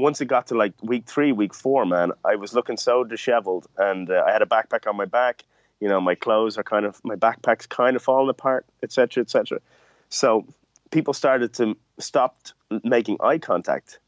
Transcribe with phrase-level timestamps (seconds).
[0.00, 3.66] once it got to like week three, week four, man, I was looking so disheveled,
[3.78, 5.44] and uh, I had a backpack on my back.
[5.80, 9.60] You know, my clothes are kind of my backpack's kind of falling apart, etc., etc.
[10.08, 10.46] So
[10.90, 13.98] people started to stopped making eye contact,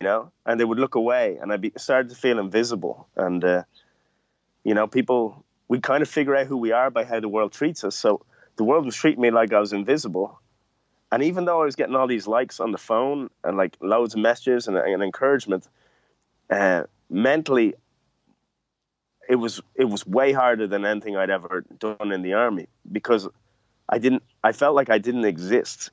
[0.00, 3.62] you know, and they would look away, and I started to feel invisible, and uh,
[4.64, 7.52] you know, people we kind of figure out who we are by how the world
[7.52, 7.96] treats us.
[7.96, 8.24] So
[8.56, 10.40] the world was treating me like I was invisible,
[11.12, 14.14] and even though I was getting all these likes on the phone and like loads
[14.14, 15.68] of messages and, and encouragement,
[16.50, 17.74] uh, mentally,
[19.28, 23.28] it was it was way harder than anything I'd ever done in the army because
[23.88, 24.22] I didn't.
[24.42, 25.90] I felt like I didn't exist.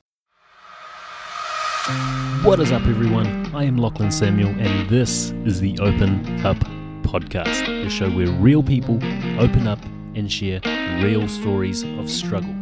[2.42, 3.54] What is up, everyone?
[3.54, 6.56] I am Lachlan Samuel, and this is the Open Up
[7.02, 8.96] Podcast, the show where real people
[9.38, 9.78] open up
[10.14, 10.60] and share
[11.02, 12.54] real stories of struggle.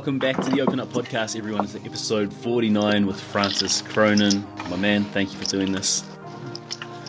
[0.00, 1.62] Welcome back to the Open Up Podcast, everyone.
[1.62, 4.42] It's episode 49 with Francis Cronin.
[4.70, 6.04] My man, thank you for doing this.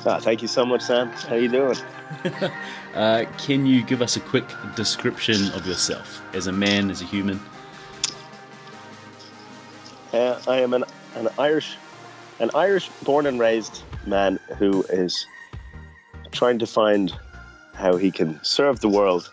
[0.06, 1.08] Ah, thank you so much, Sam.
[1.08, 1.78] How you doing?
[2.94, 4.44] uh, can you give us a quick
[4.75, 7.39] description of yourself as a man, as a human?
[10.12, 10.84] Uh, I am an,
[11.16, 11.78] an Irish,
[12.42, 15.25] an Irish born and raised man who is
[16.34, 17.17] trying to find
[17.73, 19.31] how he can serve the world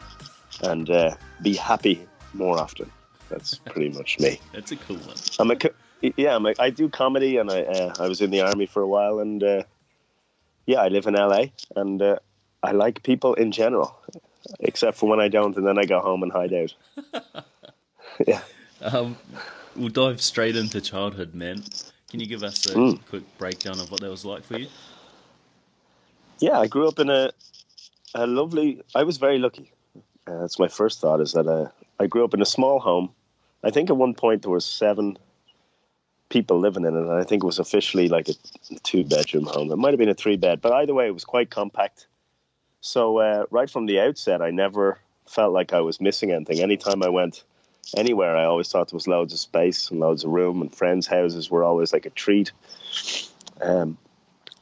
[0.62, 2.88] and uh, be happy more often.
[3.28, 4.40] That's pretty much me.
[4.52, 5.16] That's a cool one.
[5.38, 5.58] I'm a
[6.16, 6.36] yeah.
[6.36, 8.88] I'm a, I do comedy, and I uh, I was in the army for a
[8.88, 9.62] while, and uh,
[10.66, 12.18] yeah, I live in LA, and uh,
[12.62, 13.98] I like people in general,
[14.60, 17.44] except for when I don't, and then I go home and hide out.
[18.26, 18.40] yeah.
[18.80, 19.16] Um,
[19.76, 21.64] we'll dive straight into childhood, man.
[22.10, 22.98] Can you give us a mm.
[23.08, 24.68] quick breakdown of what that was like for you?
[26.38, 27.30] Yeah, I grew up in a
[28.14, 28.82] a lovely.
[28.94, 29.72] I was very lucky.
[30.26, 31.20] Uh, that's my first thought.
[31.20, 31.68] Is that uh,
[32.00, 33.10] I grew up in a small home
[33.62, 35.18] I think at one point there was seven
[36.28, 38.34] people living in it, and I think it was officially like a
[38.82, 39.72] two bedroom home.
[39.72, 42.06] It might have been a three bed, but either way, it was quite compact.
[42.80, 46.60] So uh, right from the outset, I never felt like I was missing anything.
[46.60, 47.44] Anytime I went
[47.96, 51.06] anywhere, I always thought there was loads of space and loads of room, and friends'
[51.06, 52.52] houses were always like a treat.
[53.60, 53.98] Um,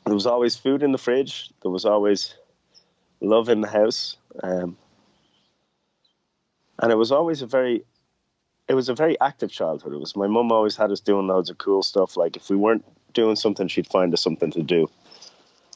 [0.04, 1.50] there was always food in the fridge.
[1.62, 2.34] There was always
[3.20, 4.16] love in the house.
[4.42, 4.76] Um,
[6.78, 7.84] and it was always a very
[8.68, 9.92] it was a very active childhood.
[9.92, 12.16] It was my mum always had us doing loads of cool stuff.
[12.16, 14.90] Like if we weren't doing something, she'd find us something to do.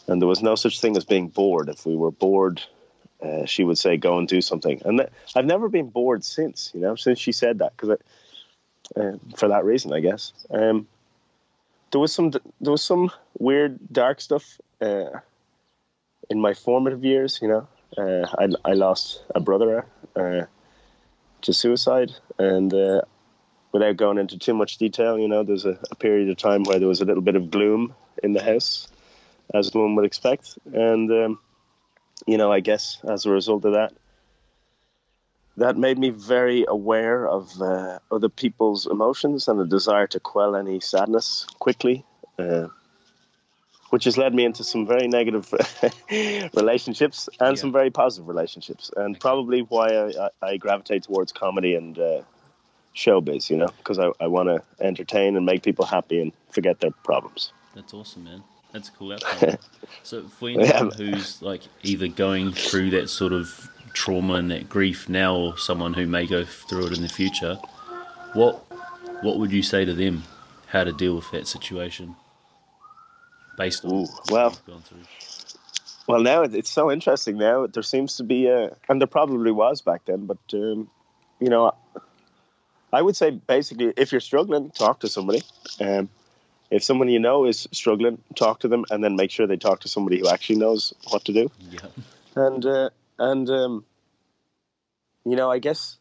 [0.09, 1.69] And there was no such thing as being bored.
[1.69, 2.61] If we were bored,
[3.23, 6.71] uh, she would say, "Go and do something." And th- I've never been bored since.
[6.75, 7.99] You know, since she said that, because
[8.97, 10.33] uh, for that reason, I guess.
[10.51, 10.89] Um,
[11.93, 15.11] there was some there was some weird dark stuff uh,
[16.29, 17.39] in my formative years.
[17.43, 17.69] You know,
[17.99, 19.85] uh, I I lost a brother
[20.17, 20.43] uh,
[21.43, 22.13] to suicide.
[22.39, 23.03] And uh,
[23.73, 26.79] without going into too much detail, you know, there's a, a, period of time where
[26.79, 28.89] there was a little bit of gloom in the house,
[29.55, 30.59] as one would expect.
[30.73, 31.39] And, um,
[32.27, 33.93] you know, I guess as a result of that,
[35.57, 40.57] that made me very aware of uh, other people's emotions and a desire to quell
[40.57, 42.05] any sadness quickly.
[42.39, 42.69] Uh,
[43.91, 45.53] which has led me into some very negative
[46.55, 47.61] relationships and yeah.
[47.61, 52.23] some very positive relationships, and probably why I, I gravitate towards comedy and uh,
[52.95, 53.51] showbiz.
[53.51, 56.93] You know, because I, I want to entertain and make people happy and forget their
[57.05, 57.53] problems.
[57.75, 58.43] That's awesome, man.
[58.73, 59.59] That's a cool outcome.
[60.05, 60.91] so for anyone yeah.
[60.91, 65.95] who's like either going through that sort of trauma and that grief now, or someone
[65.95, 67.57] who may go through it in the future,
[68.35, 68.65] what
[69.23, 70.23] what would you say to them?
[70.69, 72.15] How to deal with that situation?
[73.61, 74.57] Based on Ooh, well,
[76.07, 77.37] well, now it's so interesting.
[77.37, 80.91] Now there seems to be a, and there probably was back then, but um,
[81.39, 81.75] you know,
[82.91, 85.43] I would say basically, if you're struggling, talk to somebody.
[85.79, 86.09] Um,
[86.71, 89.81] if someone you know is struggling, talk to them, and then make sure they talk
[89.81, 91.51] to somebody who actually knows what to do.
[91.71, 91.81] Yeah.
[92.37, 93.85] And uh, and um,
[95.27, 95.99] you know, I guess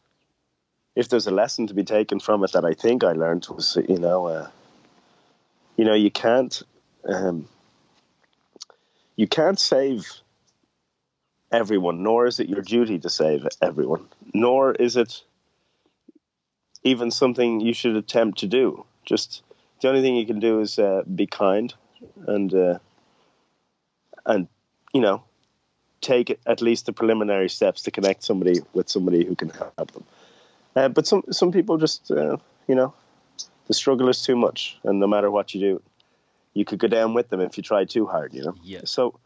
[0.96, 3.76] if there's a lesson to be taken from it that I think I learned was,
[3.88, 4.48] you know, uh,
[5.76, 6.62] you know, you can't
[7.04, 7.48] um,
[9.16, 10.06] you can't save
[11.52, 15.22] everyone, nor is it your duty to save everyone, nor is it
[16.82, 18.84] even something you should attempt to do.
[19.04, 19.42] Just
[19.80, 21.74] the only thing you can do is uh, be kind
[22.26, 22.78] and uh,
[24.26, 24.48] and
[24.92, 25.22] you know
[26.00, 30.04] take at least the preliminary steps to connect somebody with somebody who can help them.
[30.76, 32.36] Uh, but some some people just uh,
[32.68, 32.94] you know
[33.66, 35.82] the struggle is too much, and no matter what you do,
[36.54, 38.34] you could go down with them if you try too hard.
[38.34, 38.54] You know.
[38.62, 38.80] Yeah.
[38.84, 39.18] So.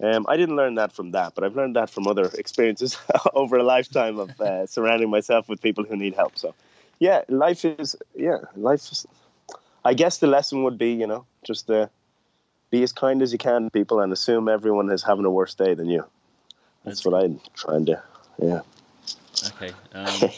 [0.00, 2.96] Um, I didn't learn that from that, but I've learned that from other experiences
[3.34, 6.38] over a lifetime of uh, surrounding myself with people who need help.
[6.38, 6.54] So,
[6.98, 9.06] yeah, life is yeah, life is.
[9.84, 11.88] I guess the lesson would be, you know, just uh,
[12.70, 15.54] be as kind as you can to people and assume everyone is having a worse
[15.54, 16.04] day than you.
[16.84, 18.02] That's, That's what I'm trying to.
[18.40, 18.60] Yeah.
[19.48, 19.72] Okay.
[19.94, 20.30] Um,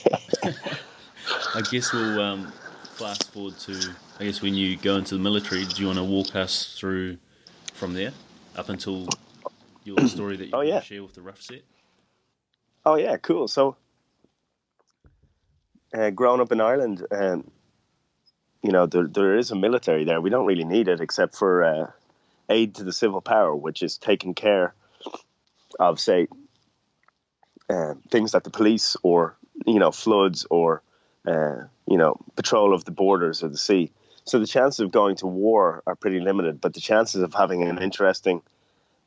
[1.54, 2.52] I guess we'll um,
[2.94, 3.94] fast forward to.
[4.20, 7.18] I guess when you go into the military, do you want to walk us through
[7.72, 8.12] from there
[8.56, 9.08] up until
[9.84, 10.80] your story that you oh, yeah.
[10.80, 11.62] share with the rough set?
[12.86, 13.48] Oh yeah, cool.
[13.48, 13.76] So,
[15.96, 17.50] uh, growing up in Ireland, um,
[18.62, 20.20] you know, there there is a military there.
[20.20, 21.90] We don't really need it except for uh,
[22.48, 24.74] aid to the civil power, which is taking care
[25.80, 26.28] of, say,
[27.68, 29.36] uh, things like the police or
[29.66, 30.82] you know floods or
[31.26, 33.90] uh, you know patrol of the borders of the sea.
[34.24, 37.62] So the chances of going to war are pretty limited, but the chances of having
[37.62, 38.40] an interesting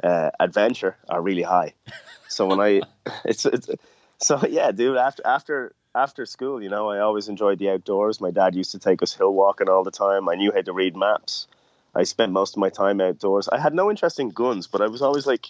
[0.03, 1.73] uh, adventure are really high.
[2.29, 2.81] So when I,
[3.23, 3.69] it's, it's
[4.17, 4.97] so yeah, dude.
[4.97, 8.21] After after after school, you know, I always enjoyed the outdoors.
[8.21, 10.29] My dad used to take us hill walking all the time.
[10.29, 11.47] I knew how to read maps.
[11.95, 13.47] I spent most of my time outdoors.
[13.47, 15.47] I had no interest in guns, but I was always like,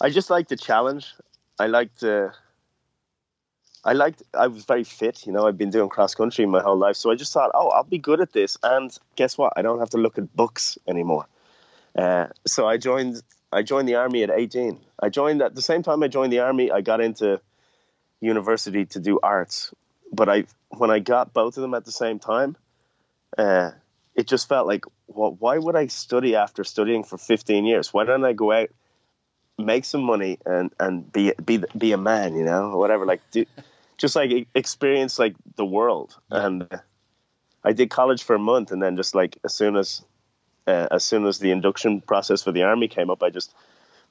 [0.00, 1.14] I just liked the challenge.
[1.58, 2.30] I liked uh,
[3.84, 6.76] I liked I was very fit, you know, I've been doing cross country my whole
[6.76, 6.96] life.
[6.96, 9.52] So I just thought, oh, I'll be good at this and guess what?
[9.56, 11.26] I don't have to look at books anymore.
[11.96, 13.22] Uh, so I joined
[13.52, 14.78] I joined the army at 18.
[15.00, 17.40] I joined at the same time I joined the army, I got into
[18.20, 19.72] university to do arts.
[20.12, 22.56] But I when I got both of them at the same time,
[23.36, 23.70] uh,
[24.14, 27.92] it just felt like, well, why would I study after studying for 15 years?
[27.92, 28.70] Why don't I go out,
[29.58, 33.20] make some money, and and be be be a man, you know, or whatever, like
[33.30, 33.44] do,
[33.96, 36.16] just like experience like the world.
[36.30, 36.46] Yeah.
[36.46, 36.80] And
[37.64, 40.02] I did college for a month, and then just like as soon as
[40.66, 43.54] uh, as soon as the induction process for the army came up, I just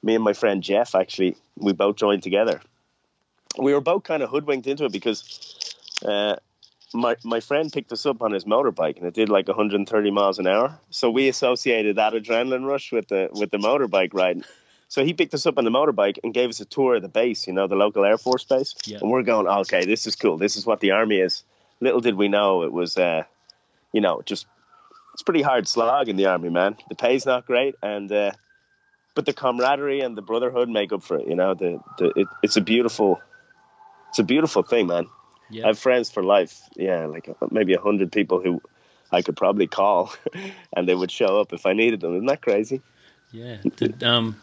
[0.02, 2.60] me and my friend Jeff actually we both joined together.
[3.58, 5.74] We were both kind of hoodwinked into it because
[6.04, 6.36] uh,
[6.92, 10.38] my my friend picked us up on his motorbike and it did like 130 miles
[10.38, 10.78] an hour.
[10.90, 14.42] So we associated that adrenaline rush with the with the motorbike ride.
[14.88, 17.08] So he picked us up on the motorbike and gave us a tour of the
[17.08, 18.74] base, you know, the local Air Force base.
[18.86, 18.98] Yeah.
[19.02, 20.38] And we're going, okay, this is cool.
[20.38, 21.44] This is what the army is.
[21.80, 23.24] Little did we know it was, uh,
[23.92, 24.46] you know, just
[25.12, 26.76] it's pretty hard slog in the army, man.
[26.88, 28.32] The pay's not great, and uh,
[29.14, 31.26] but the camaraderie and the brotherhood make up for it.
[31.26, 33.20] You know, the, the it, it's a beautiful,
[34.10, 35.08] it's a beautiful thing, man.
[35.50, 35.64] Yeah.
[35.64, 36.60] I have friends for life.
[36.76, 38.62] Yeah, like maybe a hundred people who
[39.10, 40.14] I could probably call,
[40.76, 42.14] and they would show up if I needed them.
[42.14, 42.80] Isn't that crazy?
[43.32, 43.56] Yeah.
[43.76, 44.40] Did, um,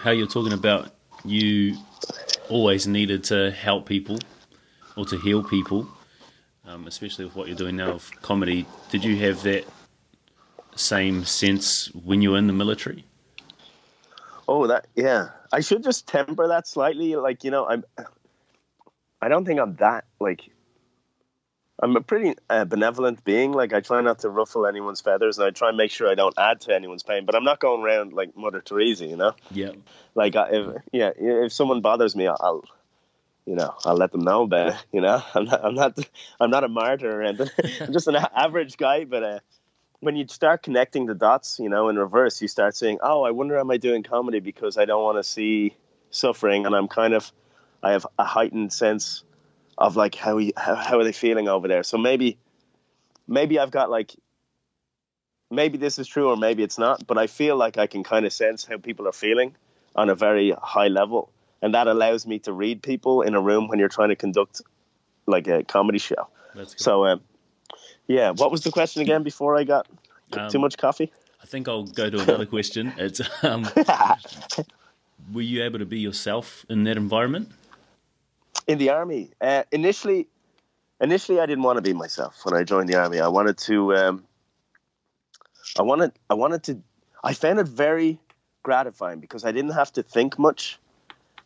[0.00, 0.90] how you're talking about
[1.24, 1.76] you
[2.48, 4.18] always needed to help people
[4.96, 5.88] or to heal people,
[6.66, 8.66] um, especially with what you're doing now of comedy.
[8.90, 9.64] Did you have that
[10.76, 13.04] same sense when you were in the military?
[14.46, 15.30] Oh, that yeah.
[15.52, 17.16] I should just temper that slightly.
[17.16, 17.84] Like you know, I'm.
[19.22, 20.42] I don't think I'm that like.
[21.80, 23.52] I'm a pretty uh, benevolent being.
[23.52, 26.14] Like I try not to ruffle anyone's feathers, and I try and make sure I
[26.14, 27.26] don't add to anyone's pain.
[27.26, 29.32] But I'm not going around like Mother Teresa, you know.
[29.50, 29.72] Yeah.
[30.14, 32.64] Like if yeah, if someone bothers me, I'll,
[33.44, 34.84] you know, I'll let them know about it.
[34.92, 35.98] You know, I'm not, I'm not,
[36.40, 37.50] I'm not a martyr or anything.
[37.80, 39.38] I'm just an average guy, but uh,
[39.98, 43.32] when you start connecting the dots, you know, in reverse, you start saying, "Oh, I
[43.32, 45.76] wonder am I doing comedy because I don't want to see
[46.10, 47.32] suffering, and I'm kind of,
[47.82, 49.24] I have a heightened sense
[49.78, 51.82] of like how how, how are they feeling over there.
[51.82, 52.38] So maybe,
[53.26, 54.14] maybe I've got like,
[55.50, 58.26] maybe this is true or maybe it's not, but I feel like I can kind
[58.26, 59.54] of sense how people are feeling
[59.96, 61.30] on a very high level,
[61.62, 64.62] and that allows me to read people in a room when you're trying to conduct
[65.26, 66.28] like a comedy show.
[66.76, 67.06] So.
[67.06, 67.20] Um,
[68.06, 68.30] yeah.
[68.30, 69.86] What was the question again before I got
[70.32, 71.12] um, too much coffee?
[71.42, 72.92] I think I'll go to another question.
[72.96, 73.68] It's um,
[75.32, 77.50] were you able to be yourself in that environment?
[78.66, 80.28] In the army, uh, initially,
[81.00, 83.20] initially I didn't want to be myself when I joined the army.
[83.20, 84.24] I wanted to, um,
[85.78, 86.82] I wanted, I wanted to.
[87.22, 88.18] I found it very
[88.62, 90.78] gratifying because I didn't have to think much,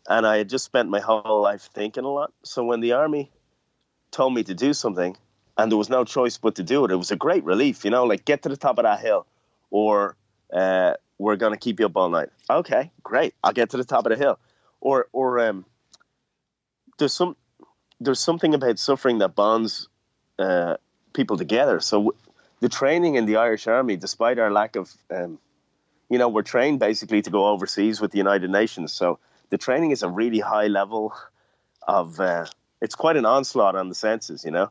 [0.08, 2.32] and I had just spent my whole life thinking a lot.
[2.42, 3.30] So when the army
[4.10, 5.16] told me to do something,
[5.56, 6.90] and there was no choice but to do it.
[6.90, 9.26] It was a great relief, you know, like get to the top of that hill,
[9.70, 10.16] or
[10.52, 12.28] uh, we're gonna keep you up all night.
[12.48, 13.34] Okay, great.
[13.42, 14.38] I'll get to the top of the hill,
[14.80, 15.64] or or um,
[16.98, 17.36] there's some
[18.00, 19.88] there's something about suffering that bonds
[20.38, 20.76] uh,
[21.12, 21.80] people together.
[21.80, 22.14] So
[22.60, 25.38] the training in the Irish Army, despite our lack of, um,
[26.08, 28.92] you know, we're trained basically to go overseas with the United Nations.
[28.92, 29.18] So
[29.50, 31.12] the training is a really high level
[31.86, 32.20] of.
[32.20, 32.46] Uh,
[32.80, 34.70] it's quite an onslaught on the senses, you know.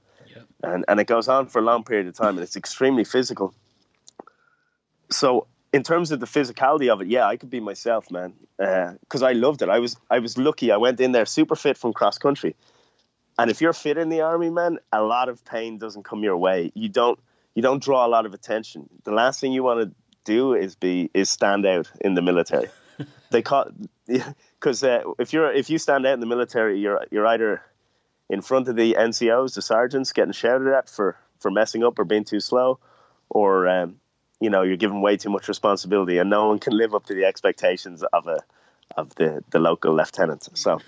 [0.64, 3.54] and and it goes on for a long period of time, and it's extremely physical.
[5.10, 9.22] So in terms of the physicality of it, yeah, I could be myself, man, because
[9.22, 9.70] uh, I loved it.
[9.70, 10.72] I was I was lucky.
[10.72, 12.56] I went in there super fit from cross country,
[13.38, 16.36] and if you're fit in the army, man, a lot of pain doesn't come your
[16.36, 16.72] way.
[16.74, 17.20] You don't
[17.54, 18.90] you don't draw a lot of attention.
[19.04, 22.70] The last thing you want to do is be is stand out in the military.
[23.30, 23.70] they call
[24.08, 27.62] because uh, if you're if you stand out in the military, you're you're either
[28.32, 32.04] in front of the NCOs, the sergeants, getting shouted at for for messing up or
[32.04, 32.80] being too slow,
[33.30, 34.00] or um,
[34.40, 37.14] you know you're given way too much responsibility, and no one can live up to
[37.14, 38.40] the expectations of a
[38.96, 40.50] of the the local lieutenant.
[40.54, 40.80] So.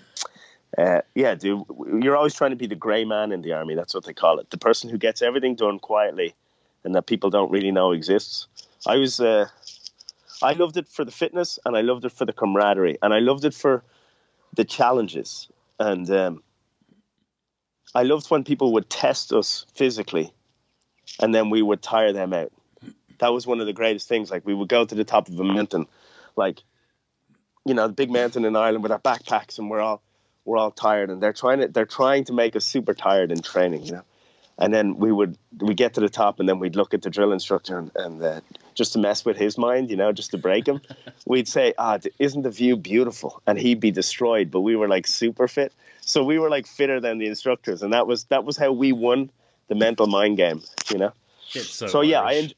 [0.77, 1.63] Uh, yeah, dude,
[2.00, 3.74] you're always trying to be the grey man in the army.
[3.74, 4.51] That's what they call it.
[4.51, 6.36] The person who gets everything done quietly
[6.84, 8.48] and that people don't really know exists.
[8.86, 9.48] I was, uh,
[10.41, 13.20] I loved it for the fitness and I loved it for the camaraderie and I
[13.20, 13.84] loved it for
[14.56, 15.50] the challenges.
[15.79, 16.44] And um,
[17.94, 20.32] I loved when people would test us physically
[21.20, 22.51] and then we would tire them out.
[23.20, 24.32] That was one of the greatest things.
[24.32, 25.88] Like we would go to the top of a mountain,
[26.36, 26.64] like,
[27.66, 30.02] you know, the big mountain in Ireland with our backpacks and we're all,
[30.46, 33.42] we're all tired and they're trying to, they're trying to make us super tired in
[33.42, 34.04] training, you know?
[34.58, 37.10] And then we would, we get to the top and then we'd look at the
[37.10, 38.42] drill instructor and, and uh,
[38.74, 40.82] just to mess with his mind, you know, just to break him,
[41.26, 43.42] we'd say, ah, isn't the view beautiful?
[43.48, 45.74] And he'd be destroyed, but we were like super fit.
[46.02, 47.82] So we were like fitter than the instructors.
[47.82, 49.32] And that was, that was how we won
[49.70, 51.14] the mental mind game, you know?
[51.62, 52.52] so, so yeah, I,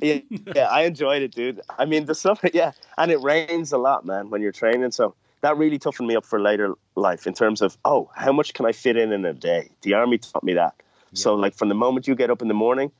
[0.00, 0.20] yeah,
[0.54, 1.60] yeah, I enjoyed it, dude.
[1.78, 4.90] I mean, the summer, yeah, and it rains a lot, man, when you're training.
[4.92, 8.54] So that really toughened me up for later life in terms of, oh, how much
[8.54, 9.70] can I fit in in a day?
[9.82, 10.74] The army taught me that.
[11.12, 11.20] Yeah.
[11.20, 12.92] So, like, from the moment you get up in the morning,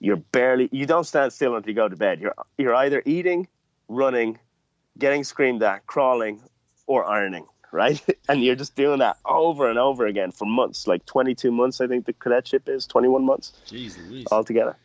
[0.00, 2.20] you're barely, you don't stand still until you go to bed.
[2.20, 3.48] You're, you're either eating,
[3.88, 4.38] running,
[4.98, 6.42] getting screamed at, crawling,
[6.86, 8.02] or ironing, right?
[8.28, 11.86] and you're just doing that over and over again for months, like 22 months, I
[11.86, 14.76] think the cadetship is, 21 months Jeez altogether.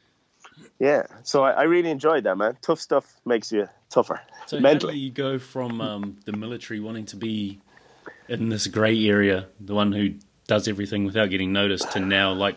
[0.79, 2.57] Yeah, so I, I, really enjoyed that, man.
[2.61, 4.21] Tough stuff makes you tougher.
[4.45, 4.93] So mentally.
[4.93, 7.59] how do you go from um, the military wanting to be
[8.29, 10.13] in this grey area, the one who
[10.47, 12.55] does everything without getting noticed, to now like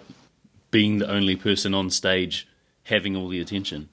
[0.71, 2.47] being the only person on stage
[2.85, 3.89] having all the attention?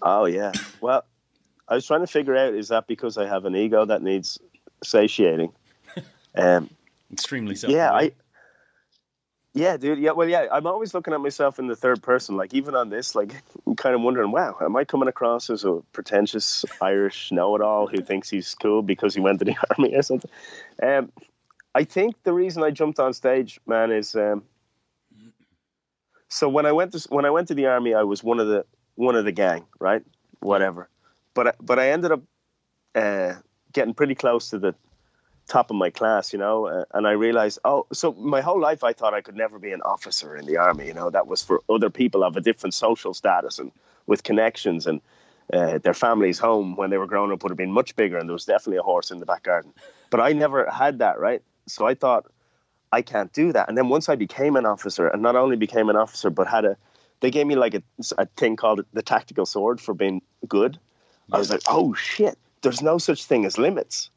[0.00, 0.52] Oh yeah.
[0.80, 1.04] Well,
[1.68, 4.38] I was trying to figure out is that because I have an ego that needs
[4.82, 5.52] satiating?
[6.36, 6.68] Um,
[7.12, 7.72] Extremely self.
[7.72, 8.10] Yeah, I
[9.54, 10.00] yeah, dude.
[10.00, 10.48] Yeah, well, yeah.
[10.50, 12.36] I'm always looking at myself in the third person.
[12.36, 13.32] Like even on this, like
[13.66, 18.02] I'm kind of wondering, wow, am I coming across as a pretentious Irish know-it-all who
[18.02, 20.30] thinks he's cool because he went to the army or something?
[20.82, 21.12] Um,
[21.72, 24.42] I think the reason I jumped on stage, man, is um,
[26.28, 28.48] so when I went to when I went to the army, I was one of
[28.48, 30.02] the one of the gang, right?
[30.40, 30.88] Whatever.
[31.32, 32.22] But but I ended up
[32.96, 33.34] uh,
[33.72, 34.74] getting pretty close to the
[35.48, 38.82] top of my class, you know, uh, and I realized, oh, so my whole life
[38.82, 41.42] I thought I could never be an officer in the army, you know, that was
[41.42, 43.70] for other people of a different social status and
[44.06, 45.00] with connections and
[45.52, 48.28] uh, their family's home when they were growing up would have been much bigger and
[48.28, 49.72] there was definitely a horse in the back garden.
[50.10, 51.42] But I never had that, right?
[51.66, 52.30] So I thought,
[52.92, 53.68] I can't do that.
[53.68, 56.64] And then once I became an officer and not only became an officer, but had
[56.64, 56.76] a,
[57.20, 57.82] they gave me like a,
[58.16, 60.78] a thing called the tactical sword for being good.
[61.32, 64.10] I was like, oh shit, there's no such thing as limits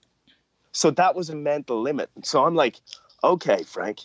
[0.77, 2.07] so that was a mental limit.
[2.21, 2.79] So I'm like,
[3.23, 4.01] okay, Frank,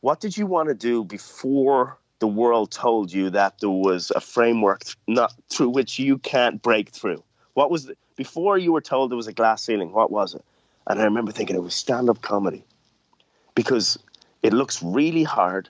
[0.00, 4.20] what did you want to do before the world told you that there was a
[4.20, 7.20] framework not through which you can't break through?
[7.54, 9.90] What was the, before you were told there was a glass ceiling?
[9.90, 10.44] What was it?
[10.86, 12.64] And I remember thinking it was stand-up comedy
[13.56, 13.98] because
[14.44, 15.68] it looks really hard,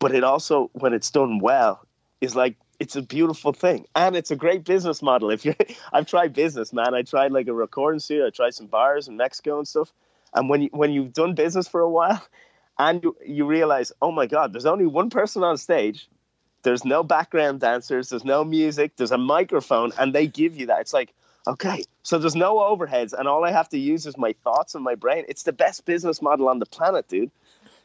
[0.00, 1.86] but it also, when it's done well,
[2.20, 3.86] is like it's a beautiful thing.
[3.94, 5.30] And it's a great business model.
[5.30, 5.54] If you
[5.92, 6.94] i've tried business man.
[6.94, 8.26] I tried like a recording studio.
[8.26, 9.92] I tried some bars in mexico and stuff.
[10.34, 12.24] And when you when you've done business for a while
[12.78, 16.08] and you, you realize oh my god there's only one person on stage.
[16.62, 18.08] There's no background dancers.
[18.08, 18.96] There's no music.
[18.96, 20.80] There's a microphone and they give you that.
[20.80, 21.12] It's like
[21.46, 24.82] okay so there's no overheads and all i have to use is my thoughts and
[24.82, 25.24] my brain.
[25.28, 27.30] It's the best business model on the planet dude.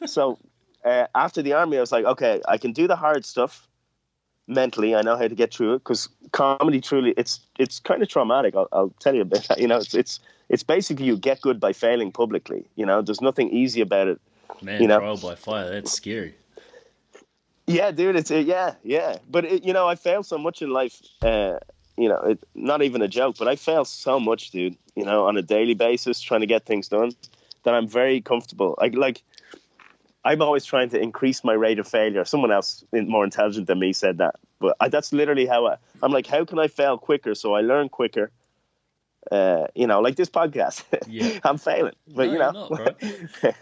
[0.05, 0.39] So
[0.85, 3.68] uh, after the army i was like okay i can do the hard stuff
[4.49, 4.95] mentally.
[4.95, 8.55] I know how to get through it because comedy truly it's it's kind of traumatic.
[8.55, 9.47] I'll, I'll, tell you a bit.
[9.57, 12.65] You know, it's it's it's basically you get good by failing publicly.
[12.75, 14.19] You know, there's nothing easy about it.
[14.61, 14.99] Man, you know?
[14.99, 15.69] trial by fire.
[15.69, 16.35] That's scary.
[17.67, 18.15] Yeah, dude.
[18.15, 19.17] It's yeah, yeah.
[19.29, 20.99] But it, you know, I fail so much in life.
[21.21, 21.59] Uh,
[21.97, 24.75] you know, it, not even a joke, but I fail so much, dude.
[24.95, 27.11] You know, on a daily basis, trying to get things done,
[27.63, 28.75] that I'm very comfortable.
[28.81, 29.21] I like
[30.25, 32.25] I'm always trying to increase my rate of failure.
[32.25, 36.11] Someone else more intelligent than me said that, but I, that's literally how I, am
[36.11, 38.31] like, how can I fail quicker so I learn quicker?
[39.31, 40.83] Uh, you know, like this podcast.
[41.07, 41.39] Yeah.
[41.43, 42.95] I'm failing, but No, you know, not.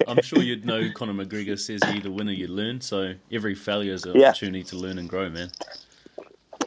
[0.08, 2.80] I'm sure you'd know Conor McGregor says you either win or you learn.
[2.82, 4.30] So every failure is an Yeah.
[4.30, 5.52] opportunity to learn and grow, man.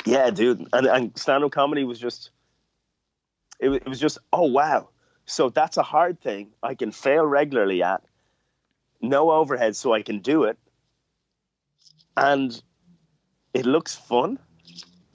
[0.07, 0.67] yeah, dude.
[0.73, 2.31] And, and stand-up comedy was just,
[3.59, 4.89] it, it was just, oh wow.
[5.27, 6.49] So that's a hard thing.
[6.63, 8.03] I can fail regularly at,
[9.01, 10.59] no overhead, so I can do it,
[12.17, 12.61] and
[13.55, 14.39] it looks fun.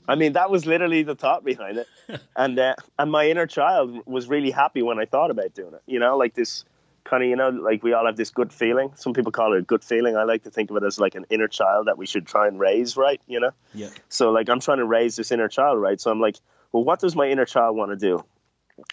[0.07, 1.87] I mean, that was literally the thought behind it,
[2.35, 5.81] and uh, and my inner child was really happy when I thought about doing it.
[5.85, 6.65] You know, like this
[7.05, 8.91] kind of, you know, like we all have this good feeling.
[8.95, 10.17] Some people call it a good feeling.
[10.17, 12.47] I like to think of it as like an inner child that we should try
[12.47, 13.21] and raise, right?
[13.27, 13.51] You know.
[13.73, 13.89] Yeah.
[14.09, 16.01] So like I'm trying to raise this inner child, right?
[16.01, 16.37] So I'm like,
[16.71, 18.25] well, what does my inner child want to do?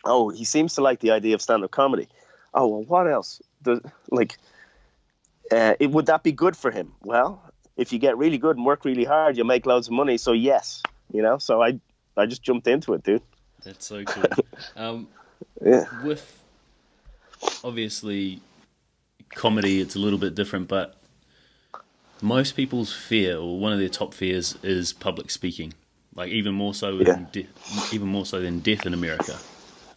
[0.05, 2.09] Oh, he seems to like the idea of stand-up comedy.
[2.55, 3.43] Oh, well, what else?
[3.63, 3.81] Does
[4.11, 4.39] like,
[5.51, 6.93] uh, it, would that be good for him?
[7.03, 7.43] Well,
[7.77, 10.17] if you get really good and work really hard, you'll make loads of money.
[10.19, 10.83] So yes,
[11.13, 11.39] you know.
[11.39, 11.81] So I,
[12.17, 13.23] I just jumped into it, dude.
[13.65, 14.25] That's so cool.
[14.77, 15.09] um,
[15.65, 15.85] Yeah.
[16.05, 16.43] with
[17.65, 18.41] obviously
[19.35, 20.97] comedy, it's a little bit different, but
[22.21, 25.75] most people's fear, or one of their top fears, is public speaking.
[26.15, 27.05] Like even more so Yeah.
[27.15, 27.49] than de-
[27.93, 29.39] even more so than death in America.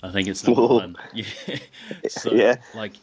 [0.01, 0.75] I think it's number Whoa.
[0.75, 0.95] one.
[1.13, 1.25] Yeah.
[2.07, 2.55] so Yeah.
[2.73, 2.93] like,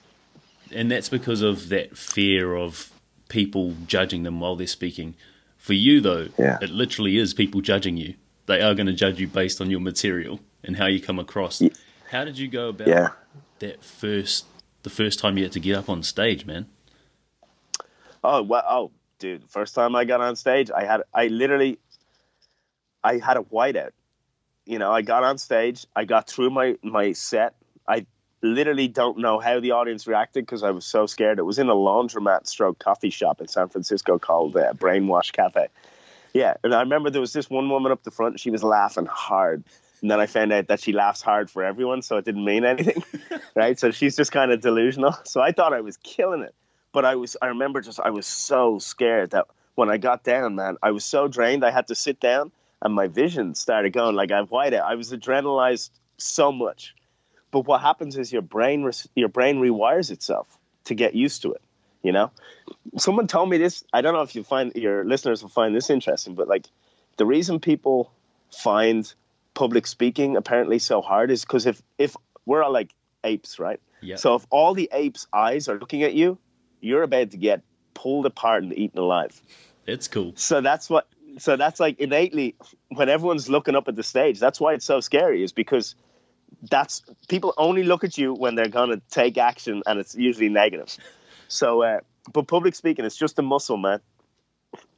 [0.75, 2.91] and that's because of that fear of
[3.29, 5.15] people judging them while they're speaking.
[5.57, 6.59] For you though, Yeah.
[6.61, 8.15] it literally is people judging you.
[8.47, 11.63] They are going to judge you based on your material and how you come across.
[12.11, 13.09] How did you go about Yeah.
[13.61, 14.47] that first
[14.83, 16.67] the first time you had to get up on stage, man?
[18.25, 21.79] Oh well, oh dude, first time I got on stage, I had I literally
[23.05, 23.91] I had a whiteout.
[24.67, 27.55] You know, I got on stage, I got through my my set.
[27.89, 28.07] I
[28.43, 31.39] literally don't know how the audience reacted because I was so scared.
[31.39, 35.69] It was in a laundromat stroke coffee shop in San Francisco called uh, Brainwash Cafe.
[36.35, 38.41] Yeah, and I remember there was this one woman up the front.
[38.41, 39.65] She was laughing hard,
[40.01, 42.65] and then I found out that she laughs hard for everyone, so it didn't mean
[42.65, 43.05] anything,
[43.55, 43.79] right?
[43.79, 45.15] So she's just kind of delusional.
[45.25, 46.55] So I thought I was killing it,
[46.93, 47.37] but I was.
[47.43, 51.05] I remember just I was so scared that when I got down, man, I was
[51.05, 51.65] so drained.
[51.65, 54.91] I had to sit down, and my vision started going like I've white out.
[54.91, 56.95] I was adrenalized so much,
[57.53, 61.53] but what happens is your brain res- your brain rewires itself to get used to
[61.53, 61.63] it.
[62.03, 62.33] You know,
[62.99, 63.85] someone told me this.
[63.93, 66.67] I don't know if you find your listeners will find this interesting, but like
[67.19, 68.11] the reason people
[68.51, 69.13] find
[69.55, 73.81] public speaking apparently so hard is because if if we're all like apes, right?
[74.01, 74.17] Yeah.
[74.17, 76.39] So if all the apes' eyes are looking at you,
[76.81, 77.63] you're about to get
[77.95, 79.41] pulled apart and eaten alive.
[79.87, 80.33] It's cool.
[80.37, 81.07] So that's what.
[81.39, 82.57] So that's like innately
[82.89, 84.39] when everyone's looking up at the stage.
[84.39, 85.43] That's why it's so scary.
[85.43, 85.95] Is because
[86.71, 90.97] that's people only look at you when they're gonna take action, and it's usually negative.
[91.49, 92.01] So, uh,
[92.33, 94.01] but public speaking, it's just a muscle, man.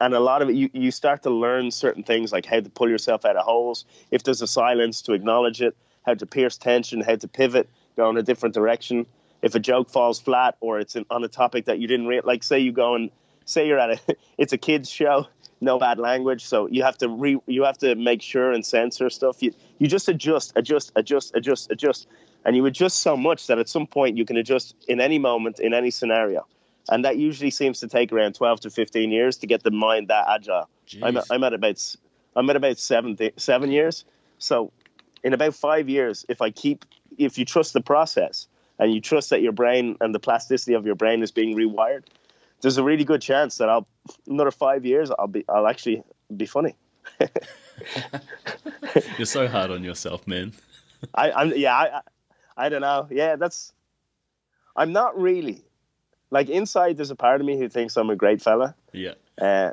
[0.00, 2.70] And a lot of it, you, you start to learn certain things like how to
[2.70, 3.84] pull yourself out of holes.
[4.10, 5.76] If there's a silence, to acknowledge it.
[6.06, 7.00] How to pierce tension.
[7.00, 9.06] How to pivot, go in a different direction.
[9.42, 12.42] If a joke falls flat or it's on a topic that you didn't re- like,
[12.42, 13.10] say you go and
[13.46, 15.26] say you're at a, it's a kids show,
[15.64, 19.10] no bad language, so you have to re, you have to make sure and censor
[19.10, 19.42] stuff.
[19.42, 22.08] You you just adjust, adjust, adjust, adjust, adjust,
[22.44, 25.58] and you adjust so much that at some point you can adjust in any moment,
[25.60, 26.46] in any scenario,
[26.88, 30.08] and that usually seems to take around twelve to fifteen years to get the mind
[30.08, 30.68] that agile.
[31.02, 31.96] I'm I'm at about
[32.36, 34.04] I'm at about seven seven years.
[34.38, 34.72] So
[35.22, 36.84] in about five years, if I keep
[37.18, 38.46] if you trust the process
[38.78, 42.04] and you trust that your brain and the plasticity of your brain is being rewired,
[42.64, 43.86] there's a really good chance that I'll
[44.26, 46.02] another five years I'll be I'll actually
[46.34, 46.74] be funny.
[49.18, 50.52] You're so hard on yourself, man.
[51.14, 52.00] I, I'm yeah I, I
[52.66, 53.72] I don't know yeah that's
[54.74, 55.62] I'm not really
[56.30, 59.14] like inside there's a part of me who thinks I'm a great fella, Yeah.
[59.38, 59.72] uh,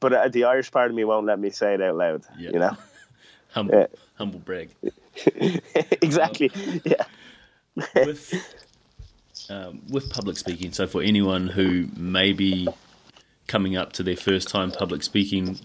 [0.00, 2.22] but uh, the Irish part of me won't let me say it out loud.
[2.38, 2.50] Yeah.
[2.52, 2.76] You know
[3.52, 3.86] Humble, Yeah.
[4.16, 4.70] humble brag.
[6.02, 6.50] exactly
[6.84, 7.04] yeah.
[8.06, 8.32] with
[9.50, 10.72] um, with public speaking.
[10.72, 12.68] So for anyone who may be
[13.46, 15.58] coming up to their first time public speaking,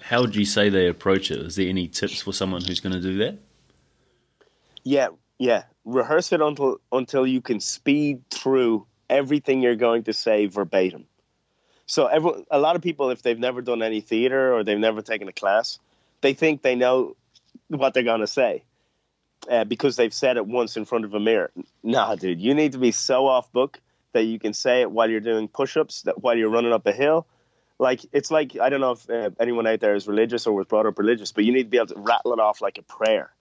[0.00, 1.38] how would you say they approach it?
[1.38, 3.38] Is there any tips for someone who's going to do that?
[4.82, 5.64] Yeah, yeah.
[5.84, 11.06] Rehearse it until until you can speed through everything you're going to say verbatim.
[11.86, 15.02] So everyone, a lot of people, if they've never done any theater or they've never
[15.02, 15.78] taken a class,
[16.20, 17.16] they think they know
[17.68, 18.64] what they're going to say
[19.50, 21.50] uh, because they've said it once in front of a mirror.
[21.82, 23.80] Nah, dude, you need to be so off book
[24.12, 26.92] that you can say it while you're doing push-ups, that while you're running up a
[26.92, 27.26] hill.
[27.78, 30.66] Like it's like I don't know if uh, anyone out there is religious or was
[30.66, 32.82] brought up religious, but you need to be able to rattle it off like a
[32.82, 33.32] prayer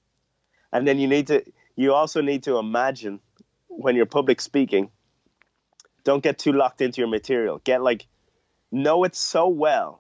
[0.72, 1.44] and then you need to
[1.76, 3.20] you also need to imagine
[3.68, 4.90] when you're public speaking
[6.04, 8.08] don't get too locked into your material get like
[8.72, 10.00] know it so well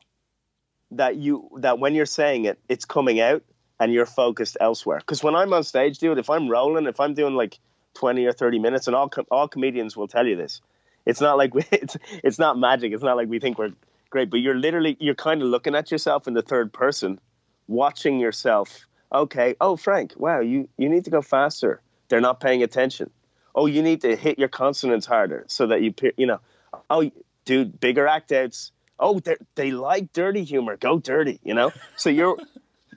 [0.91, 3.43] that you that when you're saying it it's coming out
[3.81, 4.99] and you're focused elsewhere.
[4.99, 7.57] Because when I'm on stage, dude, if I'm rolling, if I'm doing like
[7.95, 10.61] 20 or 30 minutes, and all com- all comedians will tell you this,
[11.07, 12.93] it's not like we, it's it's not magic.
[12.93, 13.73] It's not like we think we're
[14.11, 17.19] great, but you're literally you're kind of looking at yourself in the third person,
[17.67, 18.85] watching yourself.
[19.11, 21.81] Okay, oh Frank, wow, you you need to go faster.
[22.07, 23.09] They're not paying attention.
[23.55, 26.39] Oh, you need to hit your consonants harder so that you you know.
[26.87, 27.09] Oh,
[27.45, 28.71] dude, bigger act outs.
[28.99, 29.19] Oh,
[29.55, 30.77] they like dirty humor.
[30.77, 31.73] Go dirty, you know.
[31.95, 32.37] So you're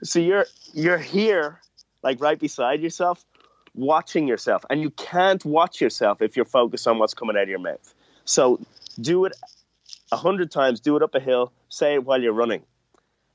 [0.03, 1.59] so you're you're here,
[2.03, 3.23] like right beside yourself,
[3.73, 7.49] watching yourself, and you can't watch yourself if you're focused on what's coming out of
[7.49, 7.93] your mouth.
[8.25, 8.59] So
[8.99, 9.33] do it
[10.11, 10.79] a hundred times.
[10.79, 11.51] Do it up a hill.
[11.69, 12.63] Say it while you're running,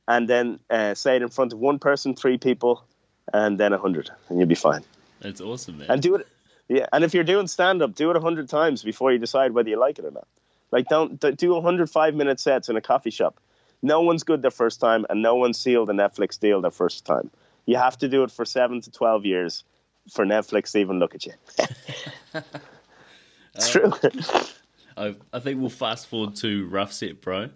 [0.07, 2.85] and then uh, say it in front of one person, three people,
[3.33, 4.83] and then a hundred, and you'll be fine.
[5.21, 5.91] That's awesome, man.
[5.91, 6.27] And do it,
[6.69, 6.87] yeah.
[6.93, 9.69] And if you're doing stand up, do it a hundred times before you decide whether
[9.69, 10.27] you like it or not.
[10.71, 13.41] Like don't, don't do 105 minute sets in a coffee shop.
[13.83, 17.05] No one's good their first time, and no one sealed a Netflix deal their first
[17.07, 17.31] time.
[17.67, 19.65] You have to do it for seven to 12 years
[20.13, 21.33] for Netflix to even look at you.
[23.55, 23.93] it's true.
[24.97, 27.51] I, I think we'll fast forward to Rough Set Bro.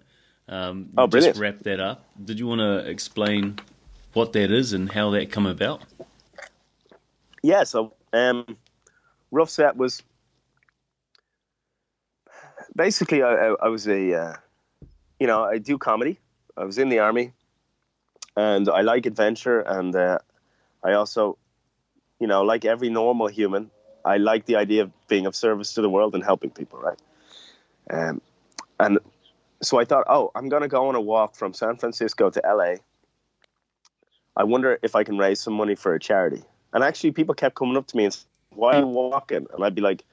[0.49, 1.35] Um, oh, brilliant.
[1.35, 2.07] Just wrap that up.
[2.23, 3.59] Did you want to explain
[4.13, 5.83] what that is and how that come about?
[7.43, 8.57] Yeah, so um,
[9.31, 10.03] Rough Set was
[12.75, 14.37] basically I, I, I was a, uh,
[15.25, 16.19] you know, I do comedy.
[16.55, 17.33] I was in the army,
[18.37, 20.19] and I like adventure, and uh,
[20.83, 21.39] I also,
[22.21, 23.71] you know, like every normal human,
[24.05, 26.99] I like the idea of being of service to the world and helping people, right?
[27.91, 28.21] Um,
[28.79, 28.99] and
[29.63, 32.75] so I thought, oh, I'm to go on a walk from San Francisco to LA.
[34.37, 36.43] I wonder if I can raise some money for a charity.
[36.75, 39.47] And actually, people kept coming up to me and saying, why are you walking?
[39.55, 40.05] And I'd be like,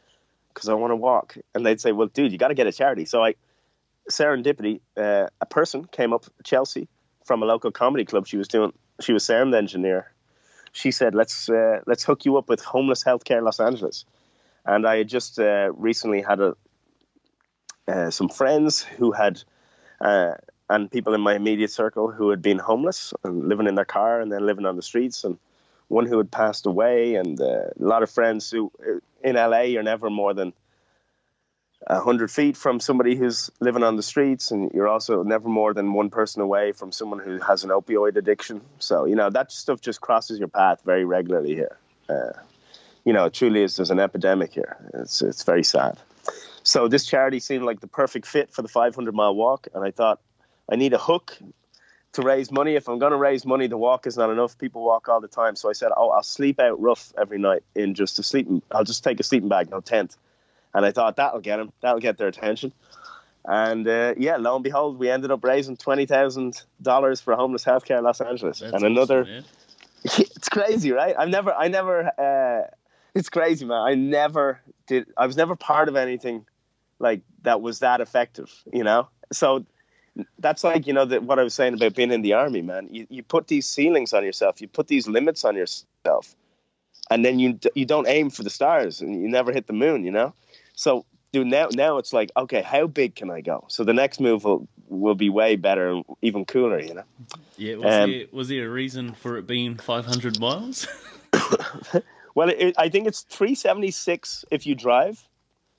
[0.54, 1.36] because I want to walk.
[1.54, 3.04] And they'd say, well, dude, you got to get a charity.
[3.04, 3.36] So I,
[4.12, 6.88] serendipity, uh, a person came up, Chelsea,
[7.26, 8.28] from a local comedy club.
[8.28, 10.12] She was doing, she was sound engineer.
[10.72, 14.06] She said, let's, uh, let's hook you up with Homeless Healthcare Los Angeles.
[14.66, 16.56] And I had just uh, recently had a,
[17.88, 19.44] uh, some friends who had,
[20.00, 20.34] uh,
[20.70, 24.22] and people in my immediate circle who had been homeless and living in their car
[24.22, 25.38] and then living on the streets, and
[25.90, 28.72] one who had passed away, and uh, a lot of friends who
[29.24, 30.54] in LA you're never more than
[31.90, 35.94] hundred feet from somebody who's living on the streets, and you're also never more than
[35.94, 38.62] one person away from someone who has an opioid addiction.
[38.80, 41.78] So you know that stuff just crosses your path very regularly here.
[42.10, 42.34] Uh,
[43.04, 44.78] you know, truly is there's an epidemic here.
[44.94, 45.98] It's it's very sad.
[46.64, 49.92] So this charity seemed like the perfect fit for the 500 mile walk, and I
[49.92, 50.20] thought
[50.72, 51.38] I need a hook
[52.14, 52.76] to raise money.
[52.76, 54.58] If I'm going to raise money, the walk is not enough.
[54.58, 57.64] People walk all the time, so I said, "Oh, I'll sleep out rough every night
[57.76, 58.62] in just a sleeping.
[58.72, 60.16] I'll just take a sleeping bag, no tent."
[60.74, 62.74] And I thought that'll get them, that'll get their attention.
[63.44, 67.66] And uh, yeah, lo and behold, we ended up raising twenty thousand dollars for homeless
[67.66, 69.22] healthcare in Los Angeles, That's and another.
[69.22, 69.46] Awesome,
[70.04, 71.16] it's crazy, right?
[71.18, 72.12] I've never, I never.
[72.20, 72.70] Uh,
[73.14, 73.82] it's crazy, man.
[73.82, 75.08] I never did.
[75.18, 76.46] I was never part of anything
[77.00, 79.10] like that was that effective, you know.
[79.34, 79.66] So
[80.40, 82.90] that's like you know that what I was saying about being in the army, man.
[82.92, 86.36] You you put these ceilings on yourself, you put these limits on yourself,
[87.10, 90.04] and then you you don't aim for the stars, and you never hit the moon,
[90.04, 90.34] you know.
[90.82, 93.66] So, dude, now now it's like, okay, how big can I go?
[93.68, 97.04] So the next move will will be way better and even cooler, you know.
[97.56, 97.76] Yeah.
[97.76, 100.88] Was, um, there, was there a reason for it being 500 miles?
[102.34, 105.24] well, it, I think it's 376 if you drive.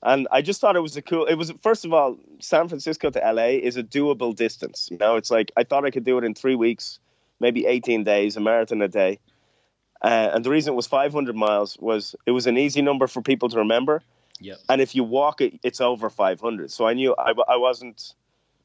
[0.01, 1.25] And I just thought it was a cool.
[1.25, 4.87] It was first of all, San Francisco to LA is a doable distance.
[4.89, 6.99] You know, it's like I thought I could do it in three weeks,
[7.41, 9.19] maybe 18 days, a marathon a day.
[10.01, 13.21] Uh, and the reason it was 500 miles was it was an easy number for
[13.21, 14.01] people to remember.
[14.39, 14.59] Yep.
[14.69, 16.71] And if you walk it, it's over 500.
[16.71, 18.13] So I knew I, I wasn't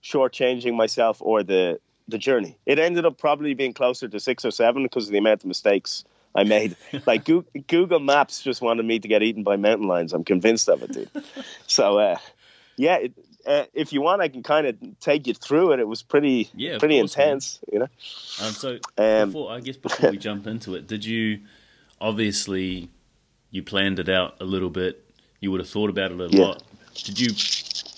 [0.02, 2.56] shortchanging myself or the the journey.
[2.64, 5.46] It ended up probably being closer to six or seven because of the amount of
[5.46, 6.04] mistakes
[6.34, 6.74] I made.
[7.06, 10.14] like Google Maps just wanted me to get eaten by mountain lions.
[10.14, 11.10] I'm convinced of it, dude.
[11.66, 12.16] so uh,
[12.76, 13.12] yeah, it,
[13.46, 15.80] uh, if you want, I can kind of take you through it.
[15.80, 17.72] It was pretty, yeah, pretty course, intense, man.
[17.72, 18.46] you know.
[18.46, 21.40] Um, so um, before, I guess before we jump into it, did you
[22.00, 22.88] obviously
[23.50, 25.04] you planned it out a little bit?
[25.40, 26.42] You would have thought about it a yeah.
[26.42, 26.62] lot.
[26.94, 27.28] Did you?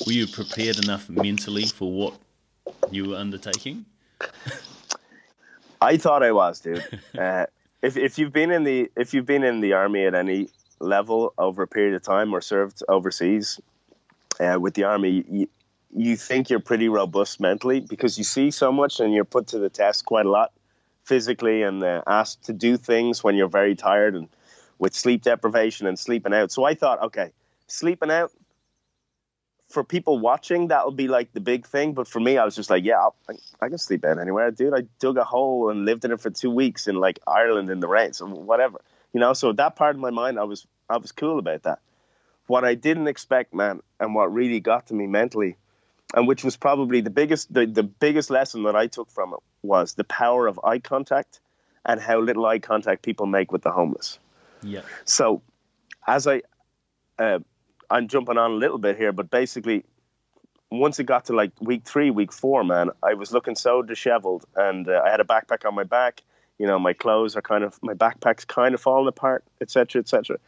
[0.06, 2.14] Were you prepared enough mentally for what
[2.90, 3.84] you were undertaking?
[5.80, 6.84] I thought I was, dude.
[7.18, 7.46] Uh,
[7.82, 10.48] if if you've been in the if you've been in the army at any
[10.80, 13.60] level over a period of time or served overseas
[14.38, 15.48] uh, with the army, you,
[15.94, 19.58] you think you're pretty robust mentally because you see so much and you're put to
[19.58, 20.52] the test quite a lot
[21.04, 24.28] physically and uh, asked to do things when you're very tired and
[24.80, 26.50] with sleep deprivation and sleeping out.
[26.50, 27.30] So I thought, okay,
[27.68, 28.32] sleeping out
[29.68, 31.92] for people watching, that'll be like the big thing.
[31.92, 34.74] But for me, I was just like, yeah, I, I can sleep out anywhere, dude.
[34.74, 37.78] I dug a hole and lived in it for two weeks in like Ireland in
[37.78, 38.80] the rain, so whatever,
[39.12, 39.34] you know.
[39.34, 41.80] So that part of my mind, I was I was cool about that.
[42.46, 45.56] What I didn't expect, man, and what really got to me mentally,
[46.14, 49.40] and which was probably the biggest the, the biggest lesson that I took from it
[49.62, 51.38] was the power of eye contact
[51.84, 54.18] and how little eye contact people make with the homeless.
[54.62, 54.82] Yeah.
[55.04, 55.42] So,
[56.06, 56.42] as I,
[57.18, 57.40] uh,
[57.90, 59.84] I'm jumping on a little bit here, but basically,
[60.70, 64.44] once it got to like week three, week four, man, I was looking so disheveled,
[64.54, 66.22] and uh, I had a backpack on my back.
[66.58, 70.38] You know, my clothes are kind of my backpack's kind of falling apart, etc., etc.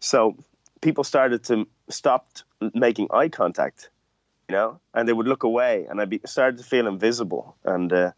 [0.00, 0.36] So
[0.80, 2.28] people started to stop
[2.74, 3.90] making eye contact,
[4.48, 8.12] you know, and they would look away, and I started to feel invisible, and uh,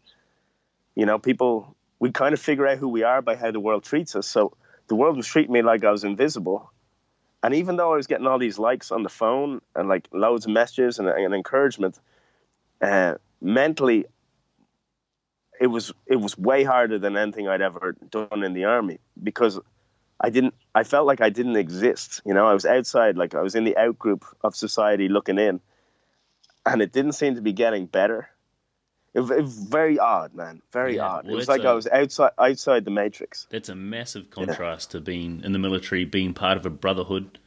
[0.95, 3.83] you know, people we kind of figure out who we are by how the world
[3.83, 4.27] treats us.
[4.27, 4.55] So
[4.87, 6.71] the world was treating me like I was invisible.
[7.43, 10.45] And even though I was getting all these likes on the phone and like loads
[10.45, 11.99] of messages and, and encouragement,
[12.81, 14.05] uh, mentally,
[15.59, 19.59] it was it was way harder than anything I'd ever done in the army because
[20.19, 20.53] I didn't.
[20.73, 22.21] I felt like I didn't exist.
[22.25, 25.37] You know, I was outside, like I was in the out group of society looking
[25.37, 25.59] in,
[26.65, 28.29] and it didn't seem to be getting better.
[29.15, 30.61] It, it was very odd, man.
[30.73, 31.25] Very yeah, odd.
[31.25, 33.47] Well, it was like a, I was outside outside the matrix.
[33.49, 34.99] That's a massive contrast yeah.
[34.99, 37.39] to being in the military, being part of a brotherhood,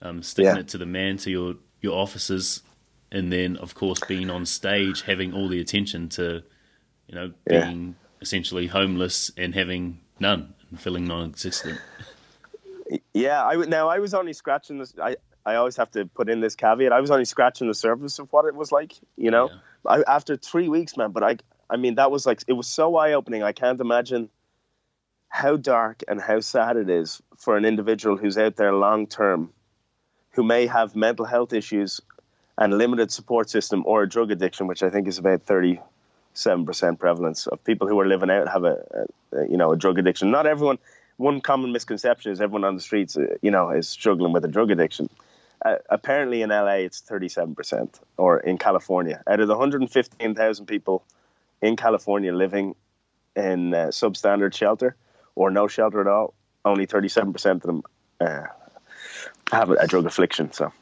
[0.00, 0.60] um, sticking yeah.
[0.60, 2.62] it to the man, to your your officers,
[3.12, 6.42] and then of course being on stage, having all the attention to,
[7.06, 11.78] you know, being essentially homeless and having none and feeling non-existent.
[13.12, 14.94] Yeah, I now I was only scratching this.
[14.98, 16.94] I I always have to put in this caveat.
[16.94, 19.50] I was only scratching the surface of what it was like, you know.
[19.86, 21.10] I, after three weeks, man.
[21.10, 21.36] But I,
[21.68, 23.42] I mean, that was like it was so eye opening.
[23.42, 24.28] I can't imagine
[25.28, 29.50] how dark and how sad it is for an individual who's out there long term,
[30.32, 32.00] who may have mental health issues
[32.56, 35.80] and limited support system or a drug addiction, which I think is about thirty
[36.34, 39.76] seven percent prevalence of people who are living out have a, a, you know a
[39.76, 40.30] drug addiction.
[40.30, 40.78] Not everyone.
[41.16, 44.48] One common misconception is everyone on the streets, uh, you know, is struggling with a
[44.48, 45.08] drug addiction
[45.64, 49.22] uh, apparently in LA it's 37%, or in California.
[49.26, 51.04] Out of the 115,000 people
[51.62, 52.74] in California living
[53.34, 54.96] in uh, substandard shelter
[55.34, 57.82] or no shelter at all, only 37% of them
[58.20, 58.44] uh,
[59.50, 60.52] have a, a drug affliction.
[60.52, 60.72] So,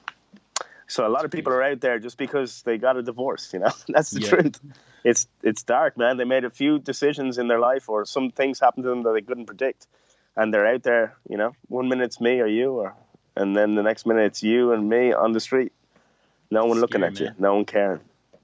[0.87, 3.53] so a lot of people are out there just because they got a divorce.
[3.53, 4.29] You know, that's the yeah.
[4.29, 4.61] truth.
[5.05, 6.17] It's it's dark, man.
[6.17, 9.13] They made a few decisions in their life, or some things happened to them that
[9.13, 9.87] they couldn't predict,
[10.37, 11.17] and they're out there.
[11.29, 12.95] You know, one minute it's me or you, or
[13.37, 15.73] and then the next minute it's you and me on the street.
[16.51, 17.23] No one Scary, looking at man.
[17.23, 18.01] you, no one caring.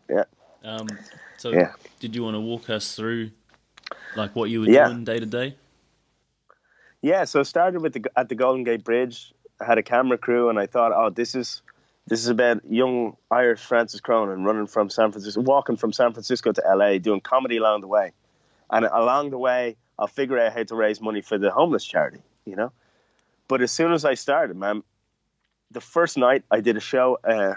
[0.09, 0.25] Yeah.
[0.65, 0.89] Um,
[1.37, 1.73] so, yeah.
[2.01, 3.31] did you want to walk us through,
[4.17, 4.89] like, what you were yeah.
[4.89, 5.55] doing day to day?
[7.03, 7.25] Yeah.
[7.25, 9.33] So I started with the at the Golden Gate Bridge.
[9.61, 11.63] I had a camera crew, and I thought, oh, this is
[12.07, 16.53] this is about young Irish Francis Cronin running from San Francisco, walking from San Francisco
[16.53, 18.13] to LA, doing comedy along the way,
[18.71, 22.23] and along the way, I'll figure out how to raise money for the homeless charity.
[22.47, 22.73] You know.
[23.49, 24.83] But as soon as I started, man,
[25.71, 27.55] the first night I did a show uh,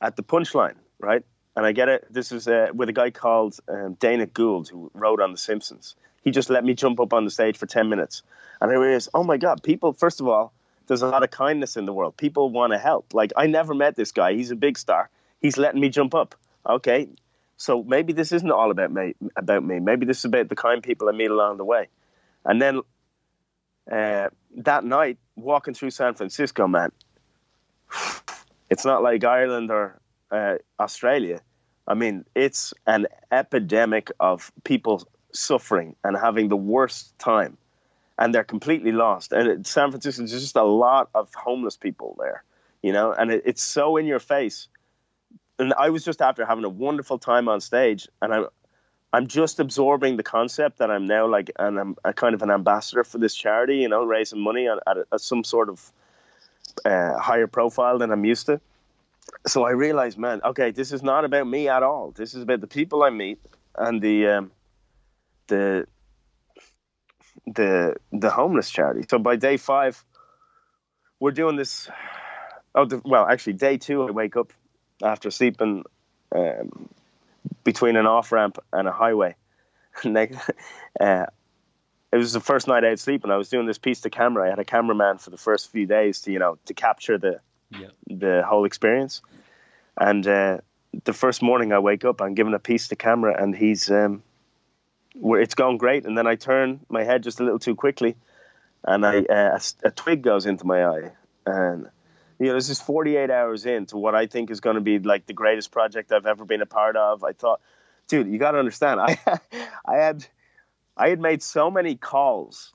[0.00, 1.24] at the Punchline, right?
[1.56, 2.06] And I get it.
[2.10, 5.96] This is uh, with a guy called um, Dana Gould who wrote on The Simpsons.
[6.22, 8.22] He just let me jump up on the stage for ten minutes,
[8.60, 9.92] and I realized, oh my god, people!
[9.92, 10.52] First of all,
[10.88, 12.16] there's a lot of kindness in the world.
[12.16, 13.14] People want to help.
[13.14, 14.34] Like I never met this guy.
[14.34, 15.08] He's a big star.
[15.40, 16.34] He's letting me jump up.
[16.68, 17.08] Okay,
[17.56, 19.14] so maybe this isn't all about me.
[19.36, 19.78] About me.
[19.78, 21.88] Maybe this is about the kind people I meet along the way.
[22.44, 22.82] And then
[23.90, 26.90] uh, that night, walking through San Francisco, man,
[28.70, 31.40] it's not like Ireland or uh, Australia.
[31.86, 37.56] I mean, it's an epidemic of people suffering and having the worst time,
[38.18, 39.32] and they're completely lost.
[39.32, 42.42] And it, San Francisco, there's just a lot of homeless people there,
[42.82, 44.68] you know, and it, it's so in your face.
[45.58, 48.44] And I was just after having a wonderful time on stage, and I,
[49.12, 52.50] I'm just absorbing the concept that I'm now like, and I'm a kind of an
[52.50, 55.92] ambassador for this charity, you know, raising money at, at, at some sort of
[56.84, 58.60] uh, higher profile than I'm used to.
[59.46, 62.12] So I realized, man, okay, this is not about me at all.
[62.12, 63.38] This is about the people I meet
[63.76, 64.50] and the um,
[65.46, 65.86] the
[67.46, 69.06] the the homeless charity.
[69.08, 70.04] So by day five,
[71.20, 71.88] we're doing this.
[72.74, 74.52] Oh, the, well, actually, day two, I wake up
[75.02, 75.84] after sleeping
[76.34, 76.88] um,
[77.66, 79.34] between an off ramp and a highway.
[80.04, 81.26] uh,
[82.12, 83.24] it was the first night out sleeping.
[83.24, 84.46] And I was doing this piece to camera.
[84.46, 87.40] I had a cameraman for the first few days to you know to capture the
[87.70, 87.88] yeah.
[88.06, 89.20] the whole experience.
[89.98, 90.58] And uh,
[91.04, 94.22] the first morning I wake up, I'm given a piece to camera, and he's um,
[95.14, 96.06] where it's going great.
[96.06, 98.14] And then I turn my head just a little too quickly,
[98.84, 101.10] and I uh, a, a twig goes into my eye,
[101.44, 101.88] and
[102.38, 105.26] you know, this is 48 hours into what I think is going to be like
[105.26, 107.24] the greatest project I've ever been a part of.
[107.24, 107.60] I thought,
[108.08, 109.18] dude, you got to understand, I,
[109.86, 110.26] I had,
[110.96, 112.72] I had made so many calls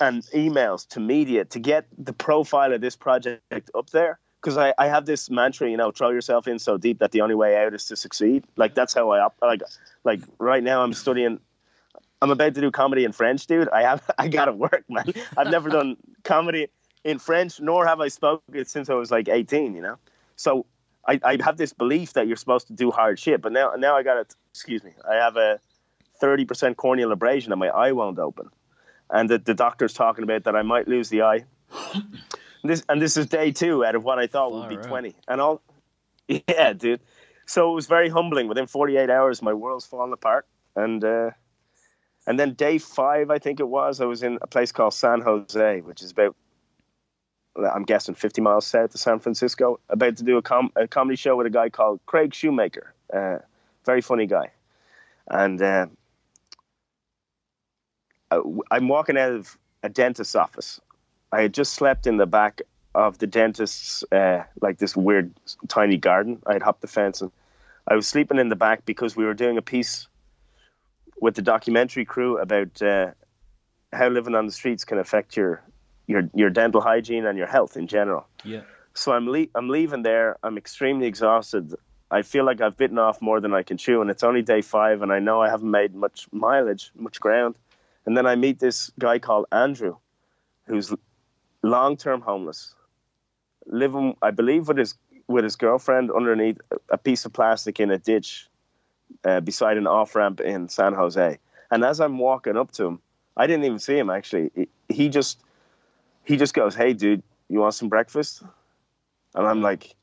[0.00, 4.18] and emails to media to get the profile of this project up there.
[4.40, 7.22] Because I, I have this mantra, you know, throw yourself in so deep that the
[7.22, 8.44] only way out is to succeed.
[8.56, 9.62] Like that's how I like.
[10.04, 11.40] Like right now, I'm studying
[12.20, 13.68] I'm about to do comedy in French, dude.
[13.68, 15.12] I have I gotta work, man.
[15.36, 16.68] I've never done comedy
[17.04, 19.96] in French, nor have I spoken it since I was like 18, you know?
[20.36, 20.66] So
[21.06, 23.96] I, I have this belief that you're supposed to do hard shit, but now now
[23.96, 24.34] I got it.
[24.50, 24.92] Excuse me.
[25.08, 25.58] I have a
[26.22, 28.48] 30% corneal abrasion and my eye won't open.
[29.10, 31.44] And the, the doctor's talking about that I might lose the eye.
[31.92, 32.18] And
[32.64, 35.14] this and this is day two out of what I thought would be 20.
[35.28, 35.62] And all,
[36.28, 37.00] yeah, dude.
[37.46, 38.48] So it was very humbling.
[38.48, 40.46] Within 48 hours, my world's fallen apart.
[40.76, 41.30] And, uh,
[42.26, 45.22] and then day five, I think it was, I was in a place called San
[45.22, 46.36] Jose, which is about
[47.58, 51.16] I'm guessing 50 miles south of San Francisco, about to do a, com- a comedy
[51.16, 52.92] show with a guy called Craig Shoemaker.
[53.12, 53.38] Uh,
[53.84, 54.50] very funny guy.
[55.28, 55.86] And uh,
[58.70, 60.80] I'm walking out of a dentist's office.
[61.32, 62.62] I had just slept in the back
[62.94, 65.32] of the dentist's, uh, like this weird
[65.68, 66.42] tiny garden.
[66.46, 67.30] I had hopped the fence and
[67.86, 70.08] I was sleeping in the back because we were doing a piece
[71.20, 73.12] with the documentary crew about uh,
[73.92, 75.62] how living on the streets can affect your
[76.08, 78.26] your your dental hygiene and your health in general.
[78.44, 78.62] Yeah.
[78.94, 80.36] So I'm le- I'm leaving there.
[80.42, 81.74] I'm extremely exhausted.
[82.10, 84.62] I feel like I've bitten off more than I can chew, and it's only day
[84.62, 87.54] five, and I know I haven't made much mileage, much ground.
[88.06, 89.96] And then I meet this guy called Andrew,
[90.66, 90.94] who's
[91.62, 92.74] long-term homeless,
[93.66, 94.94] living, I believe, with his
[95.28, 98.48] with his girlfriend underneath a piece of plastic in a ditch
[99.24, 101.38] uh, beside an off ramp in San Jose.
[101.70, 103.00] And as I'm walking up to him,
[103.36, 104.68] I didn't even see him actually.
[104.88, 105.38] He just
[106.28, 108.42] he just goes, "Hey, dude, you want some breakfast?"
[109.34, 109.96] And I'm like,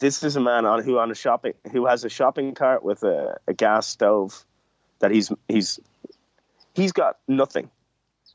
[0.00, 3.02] "This is a man on who on a shopping who has a shopping cart with
[3.02, 4.46] a, a gas stove
[5.00, 5.78] that he's he's
[6.74, 7.70] he's got nothing."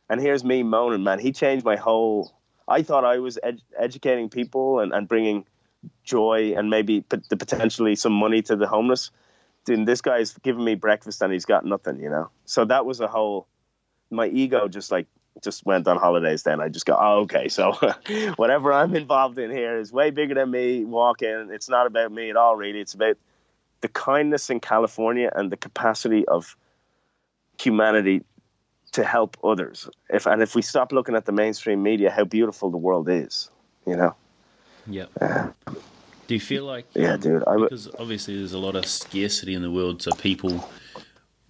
[0.09, 1.17] And here's me moaning, man.
[1.19, 2.31] He changed my whole.
[2.67, 5.45] I thought I was ed- educating people and, and bringing
[6.03, 9.09] joy and maybe the potentially some money to the homeless.
[9.65, 12.29] Dude, this guy's giving me breakfast and he's got nothing, you know.
[12.45, 13.47] So that was a whole.
[14.09, 15.07] My ego just like
[15.43, 16.61] just went on holidays then.
[16.61, 17.73] I just go oh, okay so
[18.35, 21.49] whatever i'm involved in here is way bigger than me walking.
[21.51, 22.79] It's not about me at all really.
[22.79, 23.17] It's about
[23.81, 26.55] the kindness in california and the capacity of
[27.59, 28.23] humanity
[28.93, 29.89] to help others.
[30.09, 33.49] If and if we stop looking at the mainstream media how beautiful the world is
[33.87, 34.15] you know?
[34.85, 35.05] Yeah.
[35.19, 35.49] Uh,
[36.27, 39.53] do you feel like yeah um, dude I, because obviously there's a lot of scarcity
[39.53, 40.69] in the world so people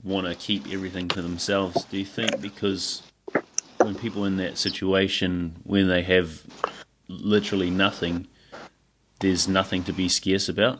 [0.03, 3.01] want to keep everything to themselves do you think because
[3.87, 6.43] when people in that situation when they have
[7.07, 8.27] literally nothing,
[9.21, 10.79] there's nothing to be scarce about.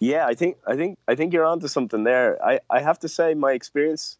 [0.00, 2.44] Yeah, I think I think I think you're onto something there.
[2.44, 4.18] I, I have to say my experience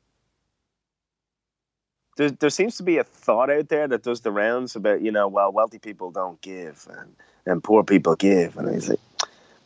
[2.16, 5.11] there, there seems to be a thought out there that does the rounds about, you
[5.11, 8.57] know, well, wealthy people don't give and, and poor people give.
[8.57, 8.96] And I say,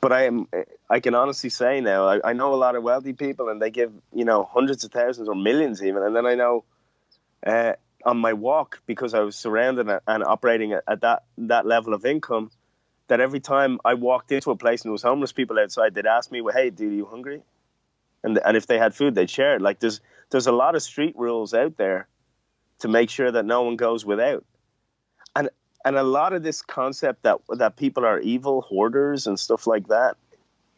[0.01, 0.49] but I am,
[0.89, 3.71] I can honestly say now, I, I know a lot of wealthy people and they
[3.71, 6.03] give, you know, hundreds of thousands or millions even.
[6.03, 6.65] And then I know
[7.47, 7.73] uh,
[8.05, 12.51] on my walk because I was surrounded and operating at, that that level of income.
[13.09, 16.07] That every time I walked into a place and there was homeless people outside, they'd
[16.07, 17.43] ask me, "Well, hey, do you hungry?"
[18.23, 19.63] And and if they had food, they'd share it.
[19.63, 20.01] Like there's
[20.31, 22.07] there's a lot of street rules out there
[22.81, 24.45] to make sure that no one goes without.
[25.35, 25.51] And
[25.85, 29.89] and a lot of this concept that that people are evil hoarders and stuff like
[29.89, 30.17] that,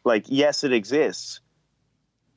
[0.03, 1.39] like yes, it exists,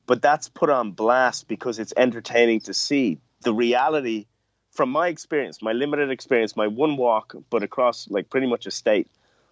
[0.05, 4.25] but that's put on blast because it's entertaining to see the reality
[4.71, 8.71] from my experience, my limited experience, my one walk, but across like pretty much a
[8.71, 9.07] state,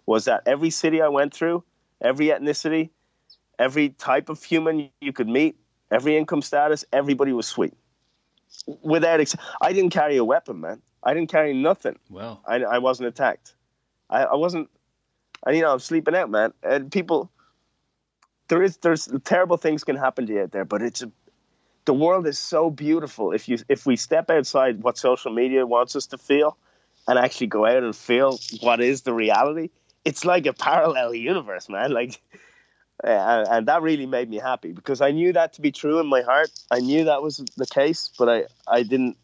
[0.05, 1.63] was that every city I went through,
[2.01, 2.89] every ethnicity,
[3.57, 5.55] every type of human you could meet,
[5.91, 7.73] every income status, everybody was sweet.
[8.81, 10.81] Without, ex- I didn't carry a weapon, man.
[11.01, 11.97] I didn't carry nothing.
[12.09, 12.41] Wow.
[12.45, 13.55] I, I wasn't attacked.
[14.09, 14.69] I, I wasn't.
[15.45, 16.51] And you know, I'm sleeping out, man.
[16.63, 17.31] And people,
[18.49, 21.09] there is there's terrible things can happen to you out there, but it's a
[21.85, 23.31] the world is so beautiful.
[23.31, 26.57] If you if we step outside what social media wants us to feel
[27.07, 29.69] and actually go out and feel what is the reality
[30.05, 31.91] it's like a parallel universe man.
[31.91, 32.21] Like
[33.03, 36.07] uh, and that really made me happy because i knew that to be true in
[36.07, 36.49] my heart.
[36.71, 39.17] I knew that was the case but i i didn't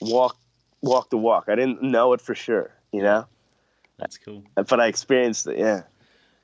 [0.00, 0.36] walk
[0.82, 1.44] walk the walk.
[1.48, 3.26] I didn't know it for sure you know?
[3.98, 4.42] That's cool.
[4.54, 5.82] But i experienced it yeah.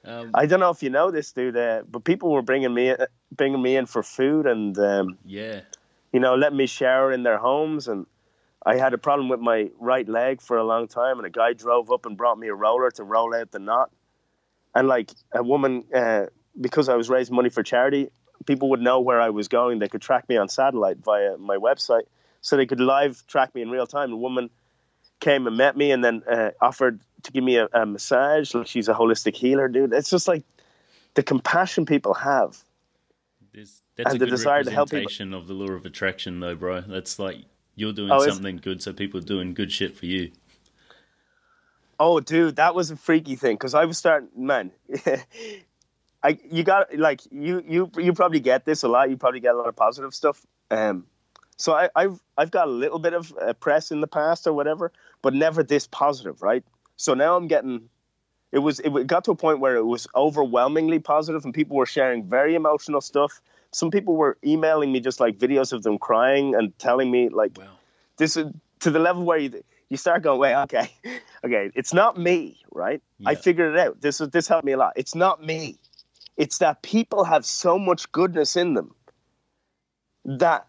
[0.02, 2.96] Um, I don't know if you know this, dude, uh, but people were bringing me
[3.32, 5.60] bringing me in for food and um, yeah,
[6.12, 8.06] you know, letting me shower in their homes and
[8.64, 11.54] I had a problem with my right leg for a long time, and a guy
[11.54, 13.90] drove up and brought me a roller to roll out the knot.
[14.74, 16.26] And like a woman, uh,
[16.60, 18.10] because I was raising money for charity,
[18.46, 19.78] people would know where I was going.
[19.78, 22.04] They could track me on satellite via my website,
[22.42, 24.12] so they could live track me in real time.
[24.12, 24.50] A woman
[25.20, 28.54] came and met me, and then uh, offered to give me a, a massage.
[28.54, 29.94] Like she's a holistic healer, dude.
[29.94, 30.44] It's just like
[31.14, 32.62] the compassion people have.
[33.52, 35.34] There's, that's and a the desire to help people.
[35.34, 36.82] of the law of attraction, though, bro.
[36.82, 37.38] That's like
[37.74, 40.30] you're doing oh, something good, so people are doing good shit for you.
[41.98, 44.70] Oh, dude, that was a freaky thing because I was starting, man.
[46.22, 49.10] I you got like you you you probably get this a lot.
[49.10, 50.44] You probably get a lot of positive stuff.
[50.70, 51.06] Um,
[51.56, 54.52] so I, have I've got a little bit of uh, press in the past or
[54.52, 54.92] whatever,
[55.22, 56.64] but never this positive, right?
[56.96, 57.88] So now I'm getting.
[58.52, 61.86] It was it got to a point where it was overwhelmingly positive, and people were
[61.86, 63.40] sharing very emotional stuff
[63.72, 67.56] some people were emailing me just like videos of them crying and telling me like
[67.58, 67.64] wow.
[68.16, 68.46] this is
[68.80, 70.88] to the level where you you start going, wait, okay,
[71.44, 73.02] okay, it's not me, right?
[73.18, 73.30] Yeah.
[73.30, 74.00] I figured it out.
[74.00, 74.92] This is this helped me a lot.
[74.96, 75.76] It's not me.
[76.36, 78.94] It's that people have so much goodness in them
[80.24, 80.66] that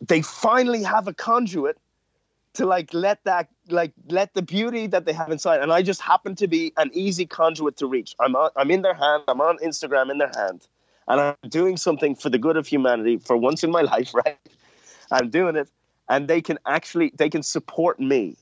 [0.00, 1.78] they finally have a conduit
[2.54, 5.60] to like let that like let the beauty that they have inside.
[5.60, 8.14] And i just happen to be an easy conduit to reach.
[8.20, 9.24] I'm on, i'm in their hand.
[9.28, 10.66] I'm on instagram in their hand.
[11.06, 14.38] And I'm doing something for the good of humanity for once in my life, right?
[15.10, 15.68] I'm doing it,
[16.08, 18.36] and they can actually they can support me,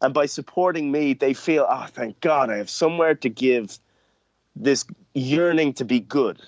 [0.00, 3.78] and by supporting me, they feel, oh, thank God, I have somewhere to give
[4.56, 6.40] this yearning to be good.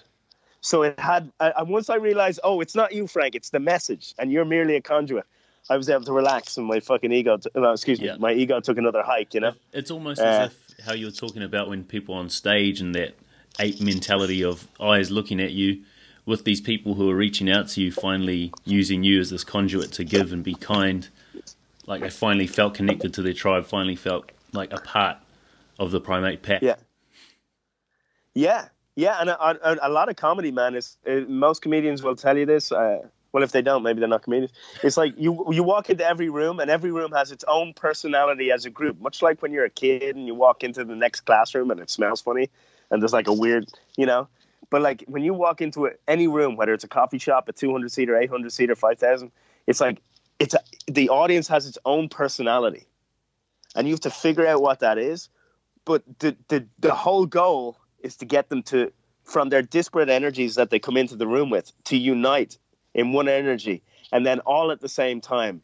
[0.63, 4.15] So it had, and once I realized, oh, it's not you, Frank, it's the message,
[4.19, 5.27] and you're merely a conduit.
[5.71, 8.17] I was able to relax, and my fucking ego, t- no, excuse me, yeah.
[8.19, 9.35] my ego took another hike.
[9.35, 12.81] You know, it's almost uh, as if how you're talking about when people on stage
[12.81, 13.15] and that
[13.61, 15.83] ape mentality of eyes looking at you
[16.25, 19.93] with these people who are reaching out to you, finally using you as this conduit
[19.93, 21.09] to give and be kind.
[21.87, 25.19] Like they finally felt connected to their tribe, finally felt like a part
[25.79, 26.63] of the primate pack.
[26.63, 26.77] Yeah.
[28.35, 28.69] Yeah.
[28.95, 29.21] Yeah.
[29.21, 32.47] And a, a, a lot of comedy, man, is uh, most comedians will tell you
[32.47, 32.71] this.
[32.71, 34.53] Uh, well, if they don't, maybe they're not comedians.
[34.83, 38.53] It's like you you walk into every room, and every room has its own personality
[38.53, 39.01] as a group.
[39.01, 41.91] Much like when you're a kid and you walk into the next classroom and it
[41.91, 42.51] smells funny
[42.93, 44.29] and there's like a weird, you know.
[44.71, 47.91] But like when you walk into any room, whether it's a coffee shop, a 200
[47.91, 49.33] seat or 800 seat or 5,000,
[49.67, 50.01] it's like
[50.39, 52.87] it's a, the audience has its own personality,
[53.75, 55.29] and you have to figure out what that is.
[55.85, 58.93] But the the the whole goal is to get them to
[59.25, 62.59] from their disparate energies that they come into the room with to unite
[62.95, 63.83] in one energy,
[64.13, 65.63] and then all at the same time,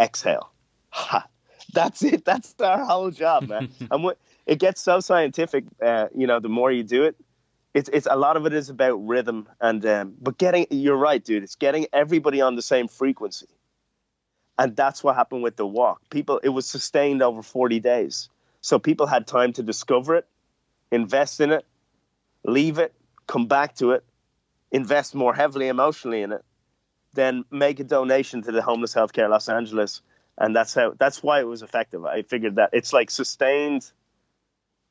[0.00, 0.50] exhale.
[0.90, 1.26] Ha.
[1.72, 2.24] That's it.
[2.24, 3.70] That's our whole job, man.
[3.90, 5.64] and what it gets so scientific.
[5.82, 7.16] Uh, you know, the more you do it,
[7.74, 11.24] it's it's a lot of it is about rhythm and um, but getting you're right,
[11.24, 11.42] dude.
[11.42, 13.46] It's getting everybody on the same frequency,
[14.58, 16.00] and that's what happened with the walk.
[16.10, 18.28] People, it was sustained over forty days,
[18.60, 20.26] so people had time to discover it,
[20.90, 21.64] invest in it,
[22.44, 22.92] leave it,
[23.26, 24.04] come back to it,
[24.72, 26.44] invest more heavily emotionally in it,
[27.14, 30.02] then make a donation to the homeless healthcare Los Angeles,
[30.38, 32.04] and that's how that's why it was effective.
[32.04, 33.90] I figured that it's like sustained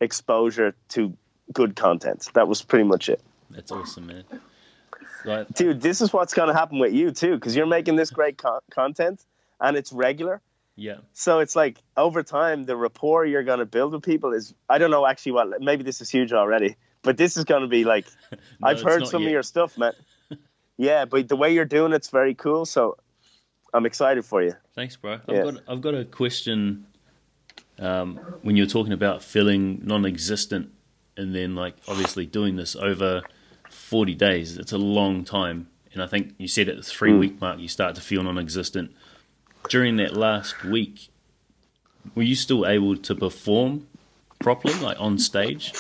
[0.02, 1.14] exposure to
[1.54, 2.30] good content.
[2.34, 3.22] That was pretty much it.
[3.50, 4.24] That's awesome, man.
[5.54, 8.38] Dude, this is what's going to happen with you too, because you're making this great
[8.38, 9.26] co- content
[9.60, 10.42] and it's regular.
[10.78, 11.00] Yeah.
[11.12, 14.78] So it's like over time, the rapport you're going to build with people is, I
[14.78, 17.84] don't know actually what, maybe this is huge already, but this is going to be
[17.84, 19.94] like, no, I've heard some of your stuff, man.
[20.78, 22.66] yeah, but the way you're doing it's very cool.
[22.66, 22.98] So
[23.74, 24.54] I'm excited for you.
[24.76, 25.14] Thanks, bro.
[25.14, 25.44] I've yeah.
[25.44, 26.86] got I've got a question
[27.80, 30.72] um, when you're talking about feeling non-existent
[31.18, 33.22] and then like obviously doing this over
[33.70, 37.20] 40 days it's a long time and i think you said at the three mm.
[37.20, 38.92] week mark you start to feel non-existent
[39.70, 41.10] during that last week
[42.16, 43.88] were you still able to perform
[44.40, 45.74] properly like on stage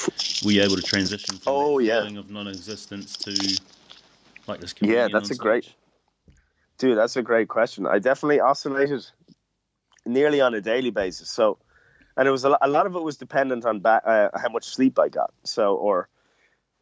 [0.43, 2.01] were you able to transition from oh, yeah.
[2.01, 3.31] feeling of non-existence to
[4.47, 4.99] like this community?
[4.99, 5.73] yeah that's a great
[6.77, 9.05] dude that's a great question i definitely oscillated
[10.05, 11.57] nearly on a daily basis so
[12.19, 14.49] and it was a, lot, a lot of it was dependent on ba- uh, how
[14.49, 15.31] much sleep I got.
[15.45, 16.09] So or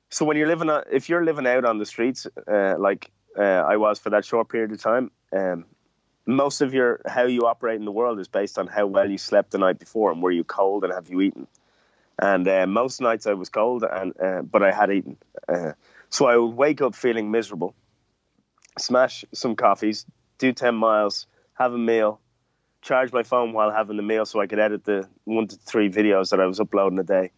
[0.09, 3.77] so when you're living, if you're living out on the streets, uh, like uh, I
[3.77, 5.65] was for that short period of time, um,
[6.25, 9.19] most of your how you operate in the world is based on how well you
[9.19, 11.45] slept the night before and were you cold and have you eaten.
[12.19, 15.17] And uh, most nights I was cold, and uh, but I had eaten.
[15.47, 15.73] Uh,
[16.09, 17.75] so I would wake up feeling miserable,
[18.79, 20.05] smash some coffees,
[20.39, 22.19] do ten miles, have a meal,
[22.81, 25.89] charge my phone while having the meal so I could edit the one to three
[25.89, 27.31] videos that I was uploading a day.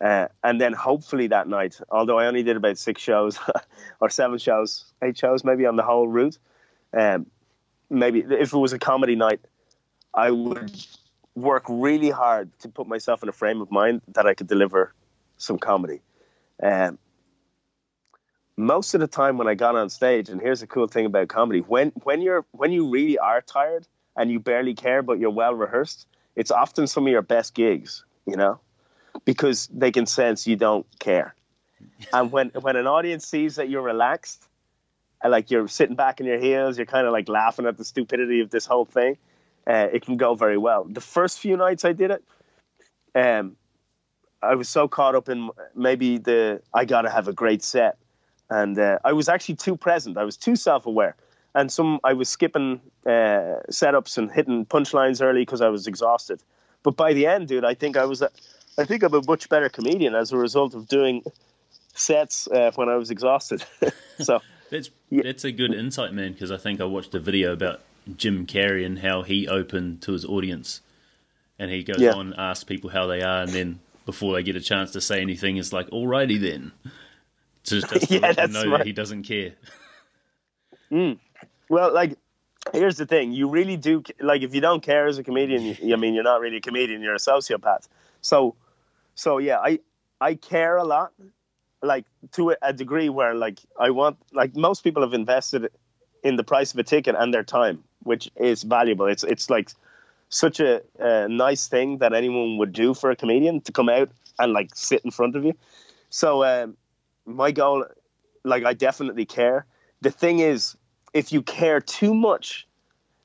[0.00, 3.38] Uh, and then hopefully that night, although I only did about six shows
[4.00, 6.38] or seven shows, eight shows maybe on the whole route,
[6.92, 7.26] um,
[7.88, 9.40] maybe if it was a comedy night,
[10.12, 10.70] I would
[11.36, 14.92] work really hard to put myself in a frame of mind that I could deliver
[15.36, 16.00] some comedy.
[16.62, 16.98] Um,
[18.56, 21.28] most of the time when I got on stage, and here's the cool thing about
[21.28, 25.30] comedy: when when you're when you really are tired and you barely care, but you're
[25.30, 28.04] well rehearsed, it's often some of your best gigs.
[28.26, 28.58] You know,
[29.24, 31.34] because they can sense you don't care.
[32.14, 34.48] and when when an audience sees that you're relaxed,
[35.22, 37.84] and like you're sitting back in your heels, you're kind of like laughing at the
[37.84, 39.18] stupidity of this whole thing.
[39.66, 40.84] Uh, it can go very well.
[40.84, 42.24] The first few nights I did it,
[43.14, 43.56] um,
[44.42, 47.98] I was so caught up in maybe the I gotta have a great set,
[48.48, 50.18] and uh, I was actually too present.
[50.18, 51.16] I was too self-aware,
[51.54, 56.42] and some I was skipping uh, setups and hitting punchlines early because I was exhausted.
[56.82, 58.30] But by the end, dude, I think I was, a,
[58.78, 61.24] I think I'm a much better comedian as a result of doing
[61.94, 63.64] sets uh, when I was exhausted.
[64.20, 64.40] so
[64.70, 65.22] that's yeah.
[65.24, 66.32] that's a good insight, man.
[66.32, 67.80] Because I think I watched a video about
[68.16, 70.80] Jim Carrey and how he opened to his audience,
[71.58, 72.12] and he goes yeah.
[72.12, 75.20] on asks people how they are, and then before they get a chance to say
[75.20, 76.72] anything, it's like, "Alrighty then,"
[77.64, 78.78] just, just yeah, to know right.
[78.78, 79.52] that he doesn't care.
[80.90, 81.18] Mm.
[81.68, 82.16] Well, like
[82.72, 85.62] here's the thing: you really do like if you don't care as a comedian.
[85.62, 87.88] You, I mean, you're not really a comedian; you're a sociopath.
[88.20, 88.54] So,
[89.14, 89.80] so yeah, I
[90.20, 91.12] I care a lot,
[91.82, 95.70] like to a degree where like I want like most people have invested
[96.22, 99.06] in the price of a ticket and their time, which is valuable.
[99.06, 99.70] It's it's like
[100.28, 104.10] such a, a nice thing that anyone would do for a comedian to come out
[104.38, 105.54] and like sit in front of you.
[106.10, 106.76] So um,
[107.24, 107.84] my goal,
[108.44, 109.66] like I definitely care.
[110.00, 110.76] The thing is,
[111.14, 112.66] if you care too much,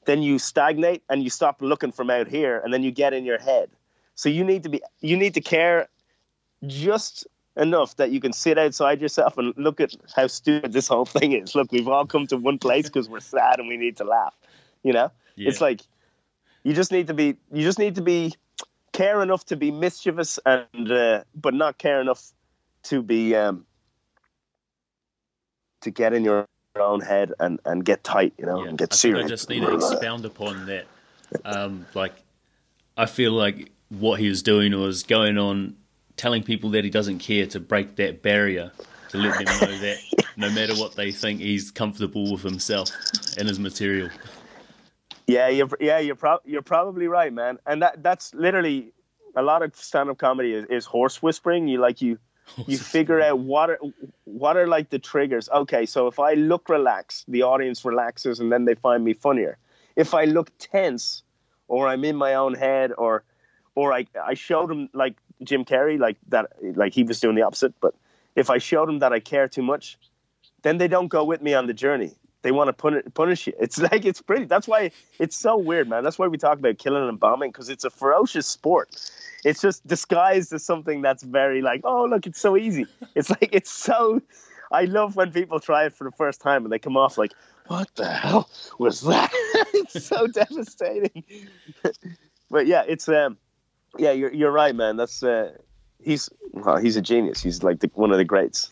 [0.06, 3.26] then you stagnate and you stop looking from out here, and then you get in
[3.26, 3.70] your head.
[4.16, 5.88] So you need to be you need to care
[6.68, 7.28] just
[7.58, 11.34] enough that you can sit outside yourself and look at how stupid this whole thing
[11.34, 11.54] is.
[11.56, 14.36] Look, we've all come to one place because we're sad and we need to laugh.
[14.84, 15.50] You know, yeah.
[15.50, 15.82] it's like
[16.64, 18.34] you just need to be you just need to be
[18.92, 22.32] care enough to be mischievous and uh, but not care enough
[22.84, 23.66] to be um,
[25.82, 26.48] to get in your
[26.80, 28.70] own head and, and get tight, you know, yeah.
[28.70, 29.26] and get I serious.
[29.26, 30.86] I just need to expound upon that.
[31.44, 32.14] Um, like,
[32.98, 35.76] I feel like what he was doing was going on
[36.18, 38.72] telling people that he doesn't care to break that barrier
[39.10, 39.98] to let them know that
[40.38, 42.90] no matter what they think, he's comfortable with himself
[43.38, 44.10] and his material.
[45.32, 47.58] Yeah, you're yeah you're pro- you're probably right, man.
[47.66, 48.92] And that that's literally
[49.36, 51.68] a lot of stand up comedy is, is horse whispering.
[51.68, 52.18] You like you
[52.68, 53.80] you figure out what are
[54.26, 55.48] what are like the triggers.
[55.50, 59.58] Okay, so if I look relaxed, the audience relaxes, and then they find me funnier.
[59.96, 61.24] If I look tense,
[61.68, 63.24] or I'm in my own head, or
[63.76, 67.44] or I I showed them like Jim Carrey, like that, like he was doing the
[67.44, 67.74] opposite.
[67.80, 67.96] But
[68.36, 69.98] if I showed them that I care too much,
[70.62, 72.12] then they don't go with me on the journey.
[72.44, 73.54] They want to punish, punish you.
[73.60, 74.46] It's like it's pretty.
[74.46, 76.04] That's why it's so weird, man.
[76.04, 78.90] That's why we talk about killing and bombing because it's a ferocious sport.
[79.44, 82.88] It's just disguised as something that's very like, oh look, it's so easy.
[83.16, 84.22] It's like it's so.
[84.72, 87.34] I love when people try it for the first time and they come off like,
[87.68, 89.30] what the hell was that?
[89.74, 91.24] it's so devastating.
[92.50, 93.38] but yeah, it's um,
[93.98, 94.98] yeah, you're you're right, man.
[94.98, 95.54] That's uh,
[96.04, 97.42] he's well, he's a genius.
[97.42, 98.72] He's like the, one of the greats.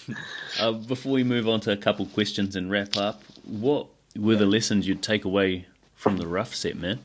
[0.60, 4.46] uh, before we move on to a couple questions and wrap up, what were the
[4.46, 7.00] lessons you'd take away from the rough set, man?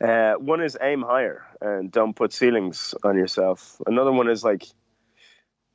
[0.00, 3.80] Uh, one is aim higher and don't put ceilings on yourself.
[3.86, 4.66] Another one is like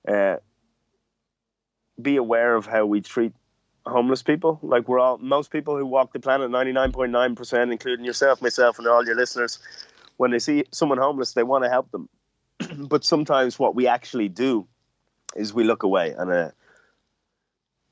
[0.07, 0.37] uh,
[2.01, 3.33] be aware of how we treat
[3.85, 4.59] homeless people.
[4.63, 8.05] Like we're all most people who walk the planet, ninety nine point nine percent, including
[8.05, 9.59] yourself, myself, and all your listeners,
[10.17, 12.09] when they see someone homeless, they want to help them.
[12.77, 14.67] but sometimes what we actually do
[15.35, 16.51] is we look away and uh,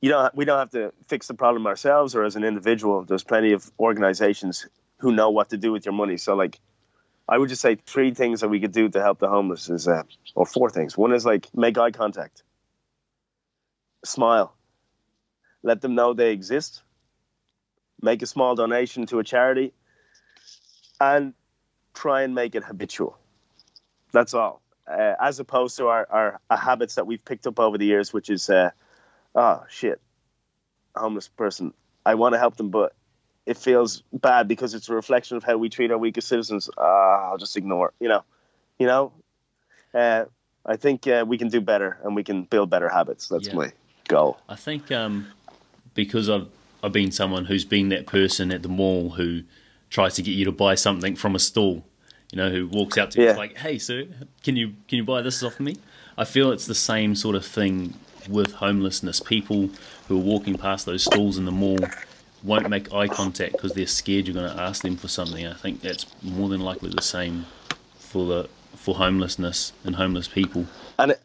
[0.02, 3.04] you know we don't have to fix the problem ourselves or as an individual.
[3.04, 4.68] There's plenty of organizations
[5.00, 6.18] who know what to do with your money.
[6.18, 6.60] So like
[7.28, 9.88] I would just say three things that we could do to help the homeless is
[9.88, 10.04] uh,
[10.36, 10.98] or four things.
[10.98, 12.44] One is like make eye contact.
[14.06, 14.56] Smile.
[15.62, 16.84] Let them know they exist.
[18.02, 19.74] Make a small donation to a charity
[21.00, 21.34] and
[21.94, 23.18] try and make it habitual.
[24.12, 24.62] That's all.
[24.88, 28.12] Uh, as opposed to our, our, our, habits that we've picked up over the years,
[28.12, 28.70] which is, uh,
[29.34, 30.02] oh shit,
[30.94, 31.74] homeless person.
[32.06, 32.94] I want to help them, but
[33.46, 36.70] it feels bad because it's a reflection of how we treat our weakest citizens.
[36.78, 37.94] Uh, I'll just ignore.
[38.00, 38.24] You know,
[38.78, 39.14] you know.
[39.94, 40.26] Uh,
[40.66, 43.28] I think uh, we can do better and we can build better habits.
[43.28, 43.56] That's yeah.
[43.56, 43.74] my
[44.08, 44.38] goal.
[44.48, 45.28] I think um,
[45.94, 46.48] because I've
[46.82, 49.44] I've been someone who's been that person at the mall who
[49.94, 51.86] tries to get you to buy something from a stall.
[52.32, 53.38] You know, who walks out to you yeah.
[53.38, 54.08] like, "Hey, sir,
[54.44, 55.78] can you can you buy this off me?"
[56.18, 57.94] I feel it's the same sort of thing
[58.28, 59.20] with homelessness.
[59.20, 59.70] People
[60.08, 61.78] who are walking past those stalls in the mall,
[62.44, 65.48] won't make eye contact because they're scared you're going to ask them for something.
[65.48, 67.46] I think that's more than likely the same
[67.98, 70.66] for the for homelessness and homeless people.
[71.00, 71.16] And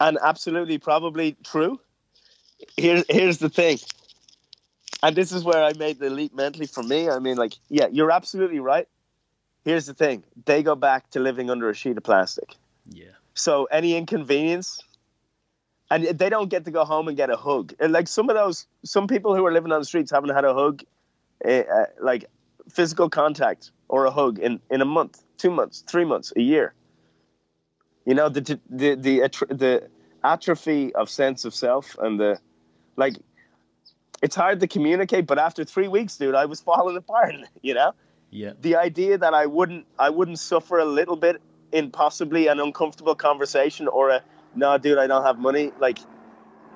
[0.00, 1.78] and absolutely probably true.
[2.76, 3.78] Here's here's the thing.
[5.02, 7.08] And this is where I made the leap mentally for me.
[7.08, 8.88] I mean, like, yeah, you're absolutely right.
[9.64, 12.56] Here's the thing: they go back to living under a sheet of plastic.
[12.88, 13.12] Yeah.
[13.34, 14.82] So any inconvenience,
[15.90, 17.74] and they don't get to go home and get a hug.
[17.78, 20.44] And like some of those, some people who are living on the streets haven't had
[20.44, 20.82] a hug,
[21.48, 21.62] uh,
[22.00, 22.24] like
[22.68, 26.74] physical contact or a hug in in a month, two months, three months, a year.
[28.04, 29.88] You know the the the the
[30.24, 32.40] atrophy of sense of self and the
[32.96, 33.16] like.
[34.22, 37.34] It's hard to communicate, but after three weeks, dude, I was falling apart.
[37.62, 37.92] You know.
[38.30, 38.52] Yeah.
[38.60, 41.40] The idea that I wouldn't I wouldn't suffer a little bit
[41.72, 44.22] in possibly an uncomfortable conversation or a
[44.54, 45.72] no, dude, I don't have money.
[45.78, 45.98] Like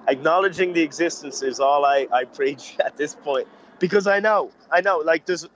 [0.09, 4.81] acknowledging the existence is all I I preach at this point because I know I
[4.81, 5.47] know like there's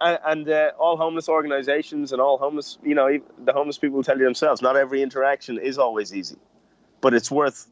[0.00, 4.18] and uh, all homeless organizations and all homeless, you know, the homeless people will tell
[4.18, 6.36] you themselves, not every interaction is always easy,
[7.00, 7.69] but it's worth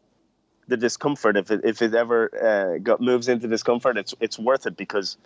[0.68, 1.36] the discomfort.
[1.36, 5.16] If it, if it ever uh, got, moves into discomfort, it's, it's worth it because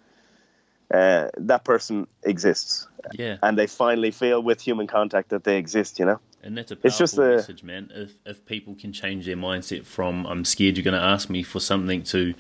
[0.93, 2.87] uh, that person exists.
[3.13, 3.37] Yeah.
[3.43, 6.21] And they finally feel with human contact that they exist, you know?
[6.43, 7.91] And that's a powerful it's just a, message, man.
[7.95, 11.45] If, if people can change their mindset from "I'm scared you're going to ask me
[11.45, 12.35] for something" to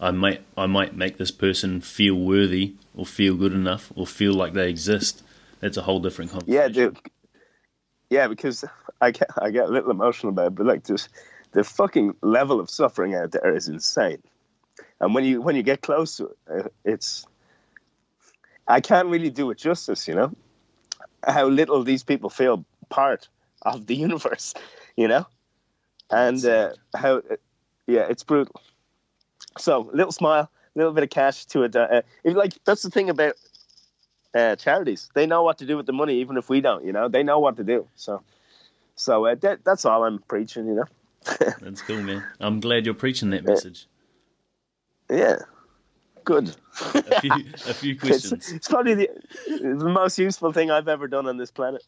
[0.00, 4.32] "I might I might make this person feel worthy or feel good enough or feel
[4.32, 5.22] like they exist,"
[5.60, 6.54] that's a whole different conversation.
[6.54, 6.98] Yeah, dude.
[8.08, 8.64] Yeah, because
[9.02, 11.10] I get I get a little emotional about it, but like just
[11.52, 14.22] the fucking level of suffering out there is insane.
[15.00, 17.26] And when you when you get close to it, it's
[18.68, 20.32] I can't really do it justice, you know,
[21.26, 23.28] how little these people feel part
[23.62, 24.54] of the universe,
[24.96, 25.26] you know,
[26.10, 27.22] and uh, how,
[27.86, 28.60] yeah, it's brutal.
[29.58, 31.74] So, little smile, a little bit of cash to it.
[31.74, 33.34] Uh, like that's the thing about
[34.34, 36.84] uh, charities; they know what to do with the money, even if we don't.
[36.84, 37.88] You know, they know what to do.
[37.96, 38.22] So,
[38.96, 40.66] so uh, that, that's all I'm preaching.
[40.66, 40.84] You know.
[41.60, 42.24] That's cool, man.
[42.40, 43.86] I'm glad you're preaching that message.
[45.10, 45.36] Yeah,
[46.24, 46.54] good.
[46.94, 47.32] a, few,
[47.66, 48.32] a few questions.
[48.32, 49.10] It's, it's probably the,
[49.48, 51.82] the most useful thing I've ever done on this planet.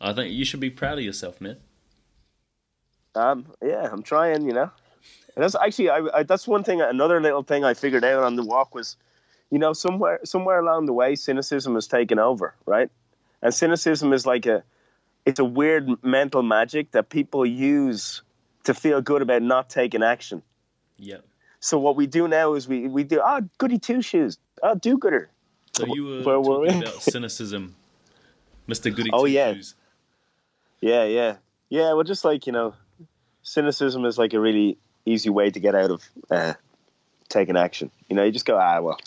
[0.00, 1.56] I think you should be proud of yourself, man.
[3.14, 4.46] Um, yeah, I'm trying.
[4.46, 4.70] You know,
[5.34, 6.80] and that's actually I, I, that's one thing.
[6.80, 8.96] Another little thing I figured out on the walk was,
[9.50, 12.90] you know, somewhere somewhere along the way, cynicism has taken over, right?
[13.42, 14.64] And cynicism is like a,
[15.26, 18.22] it's a weird mental magic that people use
[18.64, 20.42] to feel good about not taking action.
[20.96, 21.18] Yeah.
[21.60, 24.74] So what we do now is we we do ah oh, goody two shoes, oh
[24.74, 25.30] do gooder.
[25.72, 27.74] So you were Where talking about cynicism,
[28.66, 29.54] Mister Goody oh, Two yeah.
[29.54, 29.74] Shoes.
[30.80, 31.36] Yeah, yeah,
[31.70, 31.94] yeah.
[31.94, 32.74] Well, just like you know,
[33.42, 36.54] cynicism is like a really easy way to get out of uh,
[37.30, 37.90] taking action.
[38.08, 39.00] You know, you just go ah well,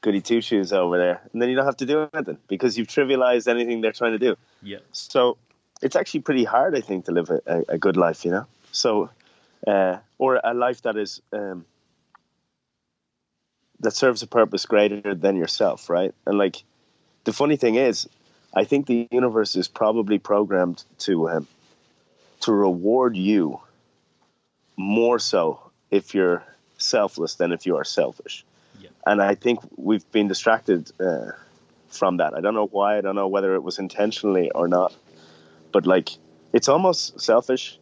[0.00, 2.88] goody two shoes over there, and then you don't have to do anything because you've
[2.88, 4.36] trivialized anything they're trying to do.
[4.62, 4.78] Yeah.
[4.92, 5.38] So
[5.82, 8.24] it's actually pretty hard, I think, to live a, a, a good life.
[8.24, 9.10] You know, so
[9.66, 11.20] uh, or a life that is.
[11.32, 11.64] Um,
[13.80, 16.14] that serves a purpose greater than yourself, right?
[16.24, 16.64] And like
[17.24, 18.08] the funny thing is,
[18.54, 21.46] I think the universe is probably programmed to um,
[22.40, 23.60] to reward you
[24.78, 26.42] more so if you're
[26.78, 28.45] selfless than if you are selfish.
[29.06, 31.32] And I think we've been distracted uh,
[31.88, 32.34] from that.
[32.34, 32.98] I don't know why.
[32.98, 34.94] I don't know whether it was intentionally or not.
[35.72, 36.10] But like,
[36.52, 37.78] it's almost selfish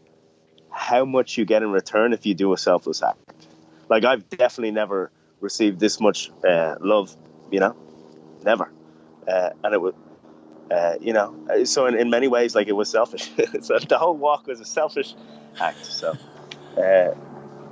[0.70, 3.18] how much you get in return if you do a selfless act.
[3.88, 7.16] Like I've definitely never received this much uh, love,
[7.50, 7.76] you know,
[8.42, 8.70] never.
[9.26, 9.94] Uh, and it was,
[10.70, 13.30] uh, you know, so in, in many ways, like it was selfish.
[13.62, 15.14] so the whole walk was a selfish
[15.60, 15.84] act.
[15.86, 16.16] So,
[16.76, 17.14] uh,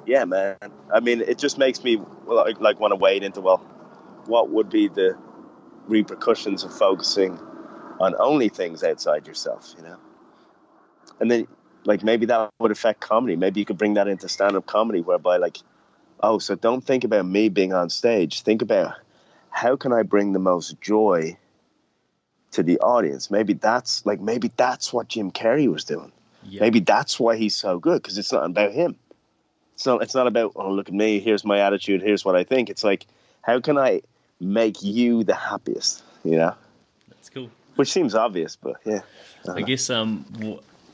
[0.06, 0.56] yeah, man.
[0.92, 3.58] I mean, it just makes me like, like want to wade into well,
[4.26, 5.16] what would be the
[5.86, 7.38] repercussions of focusing
[8.00, 9.96] on only things outside yourself, you know?
[11.20, 11.46] And then,
[11.84, 13.36] like, maybe that would affect comedy.
[13.36, 15.58] Maybe you could bring that into stand up comedy, whereby, like,
[16.22, 18.42] oh, so don't think about me being on stage.
[18.42, 18.94] Think about
[19.50, 21.36] how can I bring the most joy
[22.52, 23.30] to the audience?
[23.30, 26.12] Maybe that's like maybe that's what Jim Carrey was doing.
[26.44, 26.60] Yeah.
[26.60, 28.96] Maybe that's why he's so good because it's not about him.
[29.82, 30.02] It's not.
[30.02, 31.18] It's not about oh look at me.
[31.18, 32.02] Here's my attitude.
[32.02, 32.70] Here's what I think.
[32.70, 33.04] It's like
[33.40, 34.02] how can I
[34.38, 36.04] make you the happiest?
[36.22, 36.54] You know.
[37.08, 37.50] That's cool.
[37.74, 39.00] Which seems obvious, but yeah.
[39.48, 40.24] I, I guess um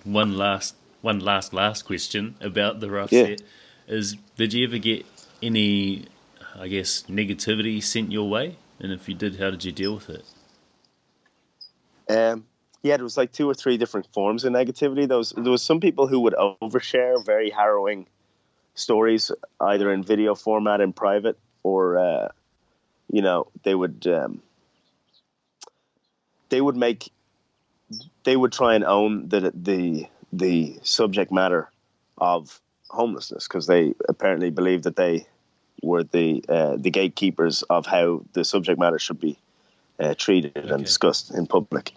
[0.04, 3.26] one last one last last question about the rough yeah.
[3.26, 3.42] set
[3.88, 5.04] is did you ever get
[5.42, 6.06] any,
[6.58, 8.56] I guess, negativity sent your way?
[8.80, 10.24] And if you did, how did you deal with it?
[12.08, 12.46] Um,
[12.82, 15.06] yeah, there was like two or three different forms of negativity.
[15.06, 18.06] There was there was some people who would overshare very harrowing
[18.78, 22.28] stories, either in video format in private or uh,
[23.10, 24.40] you know they would um,
[26.48, 27.10] they would make
[28.24, 31.70] they would try and own the the the subject matter
[32.18, 35.26] of homelessness because they apparently believe that they
[35.82, 39.38] were the uh, the gatekeepers of how the subject matter should be
[40.00, 40.68] uh, treated okay.
[40.68, 41.92] and discussed in public.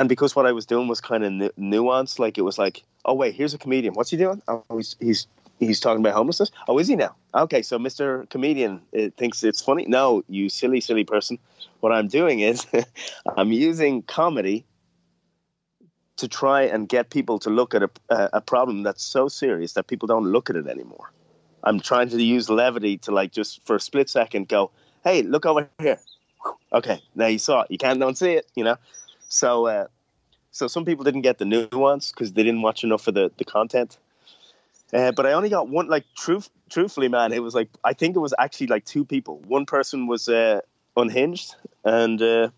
[0.00, 2.84] And because what I was doing was kind of nu- nuanced, like it was like,
[3.04, 3.94] oh wait, here's a comedian.
[3.94, 4.42] What's he doing?
[4.46, 5.26] Oh, he's he's
[5.58, 6.50] he's talking about homelessness.
[6.68, 7.14] Oh, is he now?
[7.34, 8.28] Okay, so Mr.
[8.28, 8.82] Comedian
[9.16, 9.86] thinks it's funny.
[9.88, 11.38] No, you silly, silly person.
[11.80, 12.66] What I'm doing is
[13.36, 14.64] I'm using comedy
[16.16, 19.86] to try and get people to look at a, a problem that's so serious that
[19.86, 21.12] people don't look at it anymore.
[21.62, 24.70] I'm trying to use levity to like just for a split second go,
[25.04, 25.98] hey, look over here.
[26.72, 27.70] Okay, now you saw it.
[27.70, 28.76] You can't don't see it, you know.
[29.28, 29.86] So, uh,
[30.50, 33.44] so some people didn't get the nuance because they didn't watch enough of the the
[33.44, 33.98] content.
[34.92, 35.88] Uh, but I only got one.
[35.88, 39.42] Like, truth, truthfully, man, it was like I think it was actually like two people.
[39.46, 40.60] One person was uh,
[40.96, 42.50] unhinged, and uh,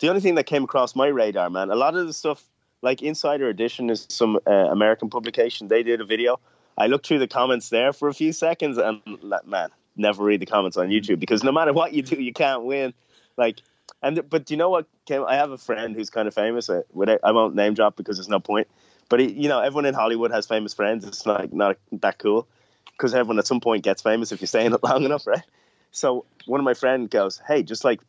[0.00, 2.44] the only thing that came across my radar, man, a lot of the stuff
[2.82, 5.68] like Insider Edition is some uh, American publication.
[5.68, 6.40] They did a video.
[6.76, 9.00] I looked through the comments there for a few seconds, and
[9.46, 12.64] man, never read the comments on YouTube because no matter what you do, you can't
[12.64, 12.92] win.
[13.36, 13.60] Like,
[14.04, 14.86] and but do you know what?
[15.06, 16.68] Came, I have a friend who's kind of famous.
[16.68, 18.68] Uh, I, I won't name drop because there's no point.
[19.08, 21.04] But you know, everyone in Hollywood has famous friends.
[21.06, 22.46] It's not not that cool
[22.92, 25.42] because everyone at some point gets famous if you stay in it long enough, right?
[25.90, 28.00] So one of my friends goes, "Hey, just like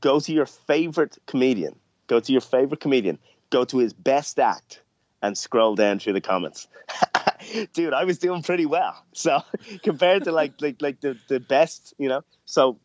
[0.00, 1.76] go to your favorite comedian,
[2.06, 3.18] go to your favorite comedian,
[3.50, 4.82] go to his best act,
[5.22, 6.66] and scroll down through the comments."
[7.74, 8.96] Dude, I was doing pretty well.
[9.12, 9.42] So
[9.82, 12.22] compared to like like like the the best, you know.
[12.46, 12.78] So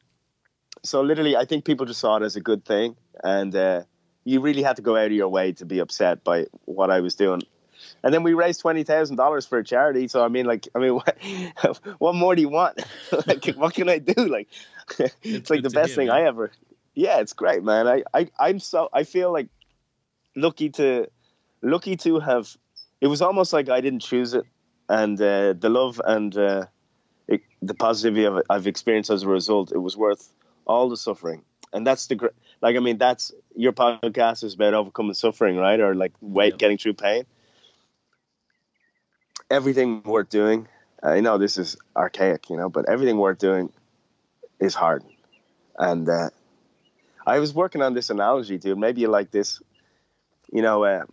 [0.84, 3.84] so literally, I think people just saw it as a good thing, and uh,
[4.24, 7.02] you really had to go out of your way to be upset by what I
[7.02, 7.42] was doing.
[8.04, 10.08] And then we raised twenty thousand dollars for a charity.
[10.08, 10.94] So I mean, like, I mean,
[11.62, 12.82] what, what more do you want?
[13.28, 14.28] like, what can I do?
[14.28, 14.48] Like,
[15.00, 16.18] it's, it's like the best hear, thing man.
[16.18, 16.52] I ever.
[16.94, 17.88] Yeah, it's great, man.
[17.88, 19.48] I, I, I'm so I feel like
[20.36, 21.08] lucky to,
[21.62, 22.56] lucky to have.
[23.00, 24.46] It was almost like I didn't choose it,
[24.90, 26.66] and uh, the love and uh,
[27.28, 30.32] it, the positivity I've, I've experienced as a result, it was worth
[30.66, 31.44] all the suffering.
[31.74, 32.32] And that's the
[32.62, 32.76] like.
[32.76, 35.80] I mean, that's your podcast is about overcoming suffering, right?
[35.80, 37.26] Or like weight, getting through pain.
[39.50, 40.68] Everything worth doing.
[41.02, 43.72] I know this is archaic, you know, but everything worth doing
[44.60, 45.04] is hard.
[45.78, 46.30] And uh,
[47.26, 48.78] I was working on this analogy, dude.
[48.78, 49.62] Maybe you like this.
[50.52, 51.06] You know, uh,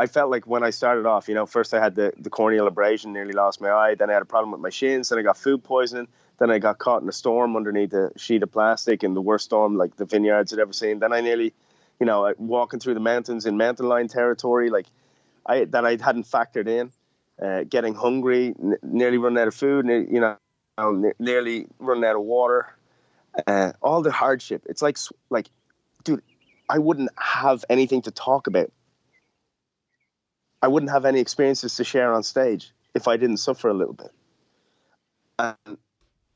[0.00, 2.66] I felt like when I started off, you know, first I had the, the corneal
[2.66, 3.96] abrasion, nearly lost my eye.
[3.96, 5.10] Then I had a problem with my shins.
[5.10, 6.08] Then I got food poisoning.
[6.38, 9.44] Then I got caught in a storm underneath a sheet of plastic in the worst
[9.44, 11.00] storm like the vineyards had ever seen.
[11.00, 11.52] Then I nearly,
[11.98, 14.86] you know, walking through the mountains in mountain lion territory, like
[15.44, 16.92] I that I hadn't factored in.
[17.38, 22.16] Uh, getting hungry, n- nearly running out of food, ne- you know, nearly running out
[22.16, 22.74] of water.
[23.46, 24.62] Uh, all the hardship.
[24.66, 24.96] It's like,
[25.28, 25.50] like,
[26.04, 26.22] dude,
[26.70, 28.72] I wouldn't have anything to talk about.
[30.62, 33.94] I wouldn't have any experiences to share on stage if I didn't suffer a little
[33.94, 34.12] bit.
[35.38, 35.78] And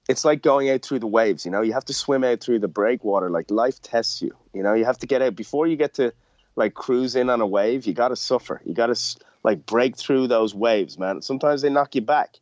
[0.08, 1.44] it's like going out through the waves.
[1.44, 3.30] You know, you have to swim out through the breakwater.
[3.30, 4.34] Like life tests you.
[4.52, 6.12] You know, you have to get out before you get to
[6.56, 7.86] like cruise in on a wave.
[7.86, 8.60] You got to suffer.
[8.64, 11.22] You got to like break through those waves, man.
[11.22, 12.38] Sometimes they knock you back.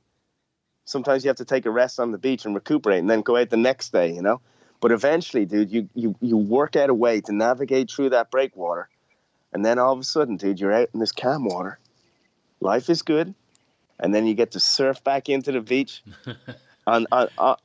[0.85, 3.37] Sometimes you have to take a rest on the beach and recuperate, and then go
[3.37, 4.13] out the next day.
[4.13, 4.41] You know,
[4.81, 8.89] but eventually, dude, you you you work out a way to navigate through that breakwater,
[9.53, 11.79] and then all of a sudden, dude, you're out in this calm water.
[12.61, 13.35] Life is good,
[13.99, 16.03] and then you get to surf back into the beach.
[16.87, 17.57] on on, on,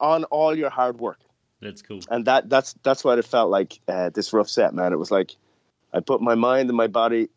[0.00, 1.18] on all your hard work.
[1.60, 2.00] That's cool.
[2.10, 3.78] And that that's that's what it felt like.
[3.86, 4.92] Uh, this rough set, man.
[4.92, 5.36] It was like
[5.92, 7.28] I put my mind and my body,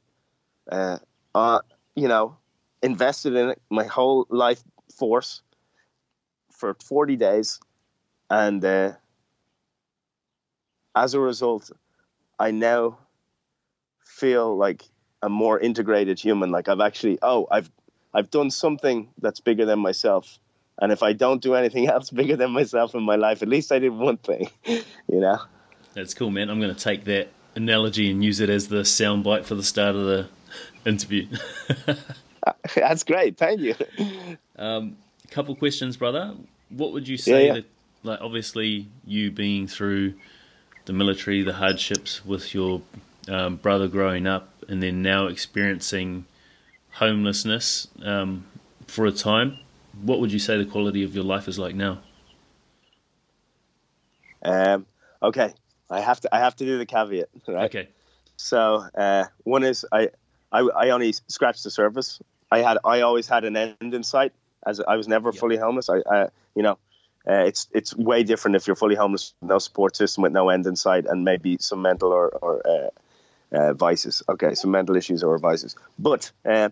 [0.71, 0.97] uh,
[1.33, 1.59] uh,
[1.95, 2.37] you know,
[2.81, 4.63] invested in it, my whole life
[4.97, 5.41] force
[6.51, 7.59] for 40 days,
[8.29, 8.93] and uh,
[10.95, 11.71] as a result,
[12.39, 12.97] I now
[14.15, 14.83] feel like
[15.21, 16.51] a more integrated human.
[16.51, 17.69] Like I've actually, oh, I've
[18.13, 20.39] I've done something that's bigger than myself
[20.79, 23.71] and if I don't do anything else bigger than myself in my life, at least
[23.71, 24.83] I did one thing, you
[25.19, 25.39] know?
[25.93, 26.49] That's cool, man.
[26.49, 29.95] I'm going to take that analogy and use it as the soundbite for the start
[29.95, 30.27] of the
[30.85, 31.27] interview.
[32.75, 33.37] That's great.
[33.37, 33.75] Thank you.
[34.57, 36.35] Um, a couple questions, brother.
[36.69, 37.53] What would you say yeah, yeah.
[37.53, 37.65] that,
[38.03, 40.15] like, obviously, you being through
[40.83, 42.81] the military, the hardships with your
[43.27, 46.25] um, brother growing up, and then now experiencing
[46.91, 48.45] homelessness um,
[48.87, 49.59] for a time,
[50.01, 51.99] what would you say the quality of your life is like now?
[54.43, 54.85] Um,
[55.21, 55.53] okay,
[55.89, 57.65] I have to I have to do the caveat, right?
[57.65, 57.89] Okay.
[58.37, 60.09] So uh, one is I,
[60.51, 62.19] I I only scratched the surface
[62.51, 64.33] I had I always had an end in sight.
[64.65, 65.89] As I was never fully homeless.
[65.89, 66.77] I, I you know,
[67.27, 70.65] uh, it's it's way different if you're fully homeless, no support system, with no end
[70.65, 72.89] in sight, and maybe some mental or or uh,
[73.51, 74.23] uh, vices.
[74.27, 75.75] Okay, some mental issues or vices.
[75.97, 76.69] But uh,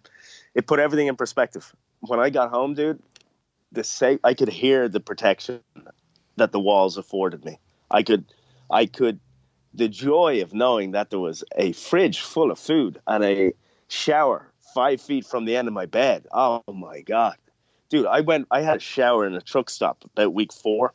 [0.54, 1.74] it put everything in perspective.
[2.02, 3.02] When I got home, dude,
[3.72, 5.62] the safe, I could hear the protection
[6.36, 7.60] that the walls afforded me.
[7.90, 8.26] I could,
[8.70, 9.20] I could,
[9.74, 13.54] the joy of knowing that there was a fridge full of food and a
[13.88, 16.26] shower five feet from the end of my bed.
[16.32, 17.38] Oh my god,
[17.90, 18.06] dude!
[18.06, 18.48] I went.
[18.52, 20.94] I had a shower in a truck stop about week four.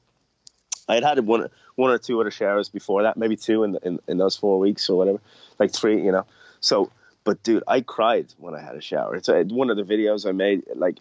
[0.89, 3.99] I had had one, one or two other showers before that, maybe two in, in
[4.09, 5.21] in those four weeks or whatever,
[5.59, 6.27] like three, you know.
[6.61, 6.91] So,
[7.25, 9.17] but dude, I cried when I had a shower.
[9.17, 10.65] It's a, one of the videos I made.
[10.75, 10.99] Like,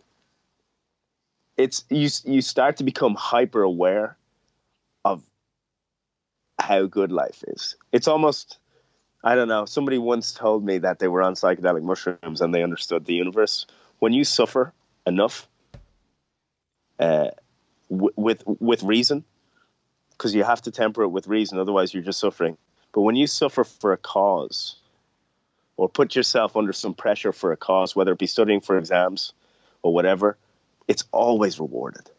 [1.58, 2.10] it's you.
[2.26, 4.18] You start to become hyper aware
[5.06, 5.24] of
[6.60, 7.76] how good life is.
[7.92, 8.58] It's almost
[9.24, 9.66] I don't know.
[9.66, 13.66] Somebody once told me that they were on psychedelic mushrooms and they understood the universe.
[14.00, 14.74] When you suffer
[15.06, 15.48] enough,
[17.00, 17.32] uh,
[17.90, 19.24] w- with with reason,
[20.12, 22.58] because you have to temper it with reason, otherwise you're just suffering.
[22.98, 24.76] But when you suffer for a cause,
[25.76, 29.34] or put yourself under some pressure for a cause, whether it be studying for exams
[29.84, 30.36] or whatever,
[30.88, 32.10] it's always rewarded.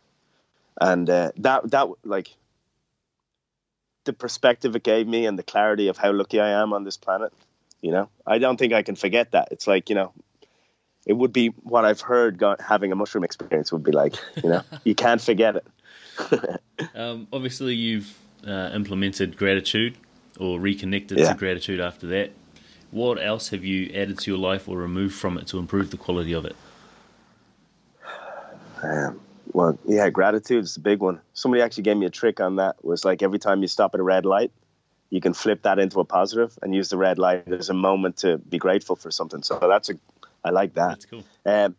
[0.81, 2.29] And uh, that that like
[4.05, 6.97] the perspective it gave me and the clarity of how lucky I am on this
[6.97, 7.33] planet.
[7.81, 9.49] You know, I don't think I can forget that.
[9.51, 10.13] It's like you know,
[11.07, 14.15] it would be what I've heard having a mushroom experience would be like.
[14.45, 16.61] You know, you can't forget it.
[16.95, 18.17] um, obviously, you've
[18.47, 19.97] uh, implemented gratitude
[20.39, 21.33] or reconnected yeah.
[21.33, 22.31] to gratitude after that.
[22.91, 25.99] What else have you added to your life or removed from it to improve the
[25.99, 26.57] quality of it?
[28.83, 29.21] Um,
[29.53, 31.21] well, yeah, gratitude is a big one.
[31.35, 32.83] Somebody actually gave me a trick on that.
[32.85, 34.53] Was like every time you stop at a red light,
[35.11, 38.19] you can flip that into a positive and use the red light as a moment
[38.19, 39.43] to be grateful for something.
[39.43, 39.95] So that's a,
[40.45, 40.89] I like that.
[40.89, 41.25] That's cool.
[41.45, 41.77] Um,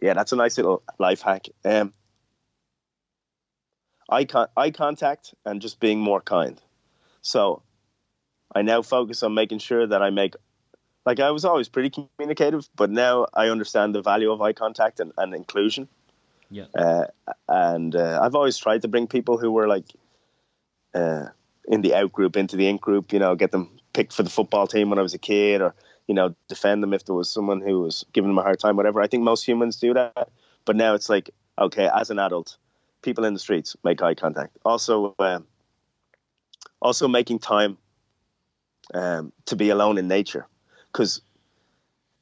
[0.00, 1.46] yeah, that's a nice little life hack.
[1.64, 1.94] Um,
[4.08, 6.60] eye, con- eye contact and just being more kind.
[7.22, 7.62] So
[8.52, 10.34] I now focus on making sure that I make,
[11.06, 15.00] like I was always pretty communicative, but now I understand the value of eye contact
[15.00, 15.88] and, and inclusion.
[16.50, 16.66] Yeah.
[16.74, 17.06] Uh,
[17.48, 19.86] and uh, I've always tried to bring people who were like
[20.94, 21.26] uh,
[21.66, 24.30] in the out group into the in group, you know, get them picked for the
[24.30, 25.74] football team when I was a kid or,
[26.06, 28.76] you know, defend them if there was someone who was giving them a hard time,
[28.76, 29.00] whatever.
[29.00, 30.28] I think most humans do that.
[30.64, 32.56] But now it's like, okay, as an adult,
[33.02, 34.56] people in the streets make eye contact.
[34.64, 35.46] Also, um,
[36.80, 37.78] also making time
[38.94, 40.46] um, to be alone in nature.
[40.90, 41.20] Because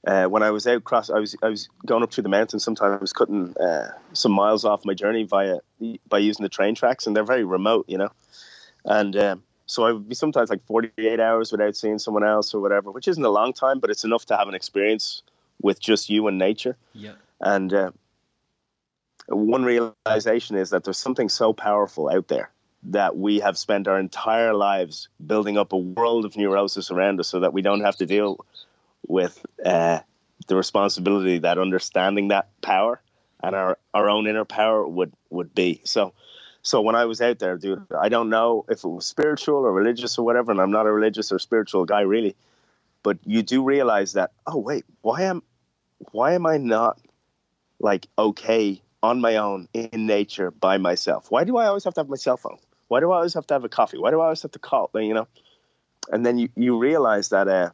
[0.06, 2.64] uh, when I was out cross, I was I was going up through the mountains.
[2.64, 5.58] Sometimes I was cutting uh, some miles off my journey via
[6.08, 8.10] by using the train tracks, and they're very remote, you know.
[8.84, 12.60] And um, so I would be sometimes like 48 hours without seeing someone else or
[12.60, 15.22] whatever, which isn't a long time, but it's enough to have an experience
[15.60, 16.76] with just you and nature.
[16.94, 17.14] Yeah.
[17.40, 17.92] And uh,
[19.28, 22.50] one realization is that there's something so powerful out there
[22.84, 27.28] that we have spent our entire lives building up a world of neurosis around us
[27.28, 28.44] so that we don't have to deal
[29.06, 30.00] with uh,
[30.48, 33.00] the responsibility that understanding that power
[33.42, 35.80] and our, our own inner power would, would be.
[35.84, 36.12] So,
[36.62, 39.72] so when I was out there, dude, I don't know if it was spiritual or
[39.72, 42.36] religious or whatever, and I'm not a religious or spiritual guy really,
[43.02, 45.42] but you do realize that, oh wait, why am,
[46.10, 47.00] why am I not
[47.78, 51.30] like okay on my own in nature by myself?
[51.30, 52.58] Why do I always have to have my cell phone?
[52.92, 53.96] Why do I always have to have a coffee?
[53.96, 54.90] Why do I always have to call?
[54.92, 55.26] You know,
[56.10, 57.70] and then you, you realize that uh,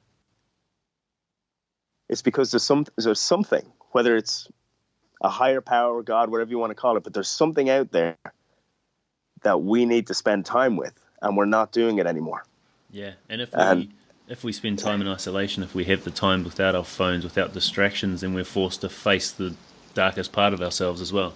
[2.09, 4.47] it's because there's some there's something, whether it's
[5.21, 8.16] a higher power, God, whatever you want to call it, but there's something out there
[9.43, 12.45] that we need to spend time with, and we're not doing it anymore.
[12.93, 13.93] Yeah, and if we and,
[14.29, 17.53] if we spend time in isolation, if we have the time without our phones, without
[17.53, 19.57] distractions, then we're forced to face the
[19.95, 21.35] darkest part of ourselves as well.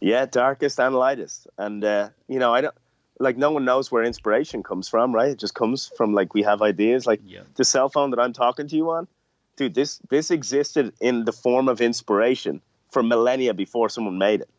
[0.00, 2.74] Yeah, darkest and lightest, and uh, you know, I don't
[3.18, 5.30] like no one knows where inspiration comes from, right?
[5.30, 7.40] It just comes from like we have ideas, like yeah.
[7.54, 9.08] the cell phone that I'm talking to you on
[9.56, 12.60] dude, this this existed in the form of inspiration
[12.90, 14.50] for millennia before someone made it.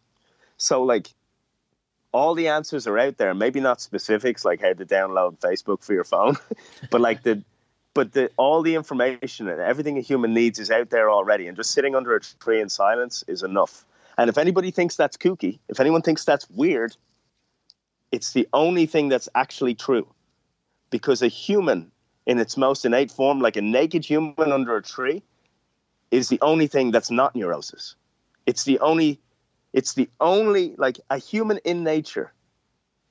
[0.57, 1.09] So like
[2.11, 5.93] all the answers are out there, maybe not specifics like how to download Facebook for
[5.93, 6.35] your phone,
[6.91, 7.43] but like the
[7.93, 11.55] but the all the information and everything a human needs is out there already and
[11.55, 13.85] just sitting under a tree in silence is enough.
[14.17, 16.95] And if anybody thinks that's kooky, if anyone thinks that's weird,
[18.17, 20.07] it's the only thing that's actually true.
[20.89, 21.91] Because a human
[22.25, 25.21] in its most innate form, like a naked human under a tree,
[26.09, 27.95] is the only thing that's not neurosis.
[28.47, 29.19] It's the only,
[29.71, 32.33] it's the only, like a human in nature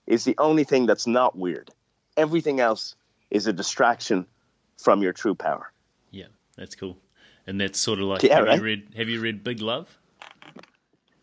[0.09, 1.71] is the only thing that's not weird.
[2.17, 2.97] Everything else
[3.31, 4.27] is a distraction
[4.85, 5.71] from your true power.
[6.11, 6.97] Yeah, that's cool.
[7.47, 8.59] and that's sort of like Yeah, have right.
[8.59, 9.87] you read have you read Big Love?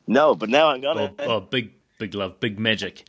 [0.07, 1.11] No, but now I'm gonna.
[1.19, 3.05] Or, oh, Big Big Love, Big Magic.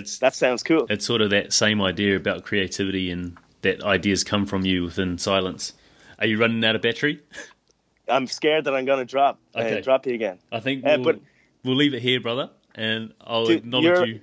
[0.00, 0.86] It's that sounds cool.
[0.90, 5.18] it's sort of that same idea about creativity and that ideas come from you within
[5.18, 5.74] silence.
[6.18, 7.20] Are you running out of battery?
[8.08, 9.38] I'm scared that I'm gonna drop.
[9.54, 9.78] Okay.
[9.78, 10.38] Uh, drop you again.
[10.50, 11.20] I think Uh, we'll, but-
[11.64, 14.20] we'll leave it here, brother, and I'll Dude, acknowledge you.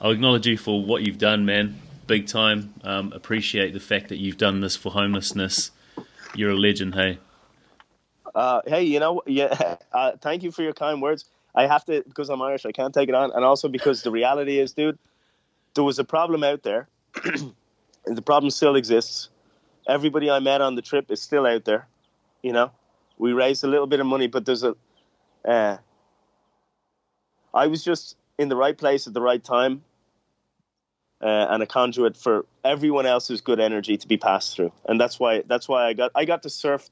[0.00, 1.80] I'll acknowledge you for what you've done, man.
[2.06, 2.74] Big time.
[2.84, 5.72] Um, appreciate the fact that you've done this for homelessness.
[6.34, 7.18] You're a legend, hey.
[8.34, 9.76] Uh, hey, you know, yeah.
[9.92, 11.24] Uh, thank you for your kind words.
[11.56, 12.66] I have to because I'm Irish.
[12.66, 14.98] I can't take it on, and also because the reality is, dude,
[15.74, 16.88] there was a problem out there.
[17.24, 17.54] and
[18.16, 19.30] the problem still exists.
[19.88, 21.86] Everybody I met on the trip is still out there.
[22.42, 22.70] You know,
[23.18, 24.76] we raised a little bit of money, but there's a.
[25.44, 25.78] Uh,
[27.54, 29.82] I was just in the right place at the right time,
[31.22, 35.18] uh, and a conduit for everyone else's good energy to be passed through, and that's
[35.18, 36.90] why that's why I got I got to surf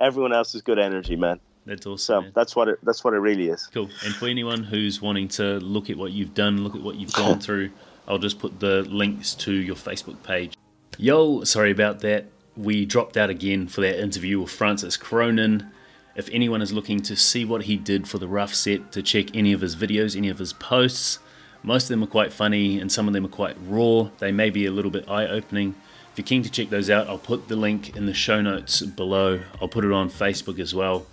[0.00, 1.40] everyone else's good energy, man.
[1.66, 1.98] That's awesome.
[1.98, 2.32] So man.
[2.34, 3.68] that's what it that's what it really is.
[3.74, 3.90] Cool.
[4.04, 7.12] And for anyone who's wanting to look at what you've done, look at what you've
[7.12, 7.70] gone through,
[8.06, 10.56] I'll just put the links to your Facebook page.
[10.96, 12.26] Yo, sorry about that.
[12.56, 15.70] We dropped out again for that interview with Francis Cronin.
[16.14, 19.36] If anyone is looking to see what he did for the rough set, to check
[19.36, 21.18] any of his videos, any of his posts,
[21.62, 24.08] most of them are quite funny and some of them are quite raw.
[24.18, 25.74] They may be a little bit eye opening.
[26.12, 28.80] If you're keen to check those out, I'll put the link in the show notes
[28.80, 29.40] below.
[29.60, 31.06] I'll put it on Facebook as well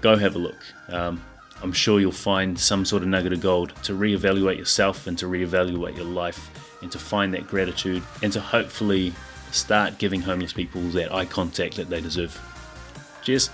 [0.00, 0.58] go have a look.
[0.88, 1.22] Um,
[1.62, 5.26] I'm sure you'll find some sort of nugget of gold to reevaluate yourself and to
[5.26, 6.50] reevaluate your life
[6.82, 9.12] and to find that gratitude and to hopefully
[9.50, 12.38] start giving homeless people that eye contact that they deserve.
[13.22, 13.50] Cheers.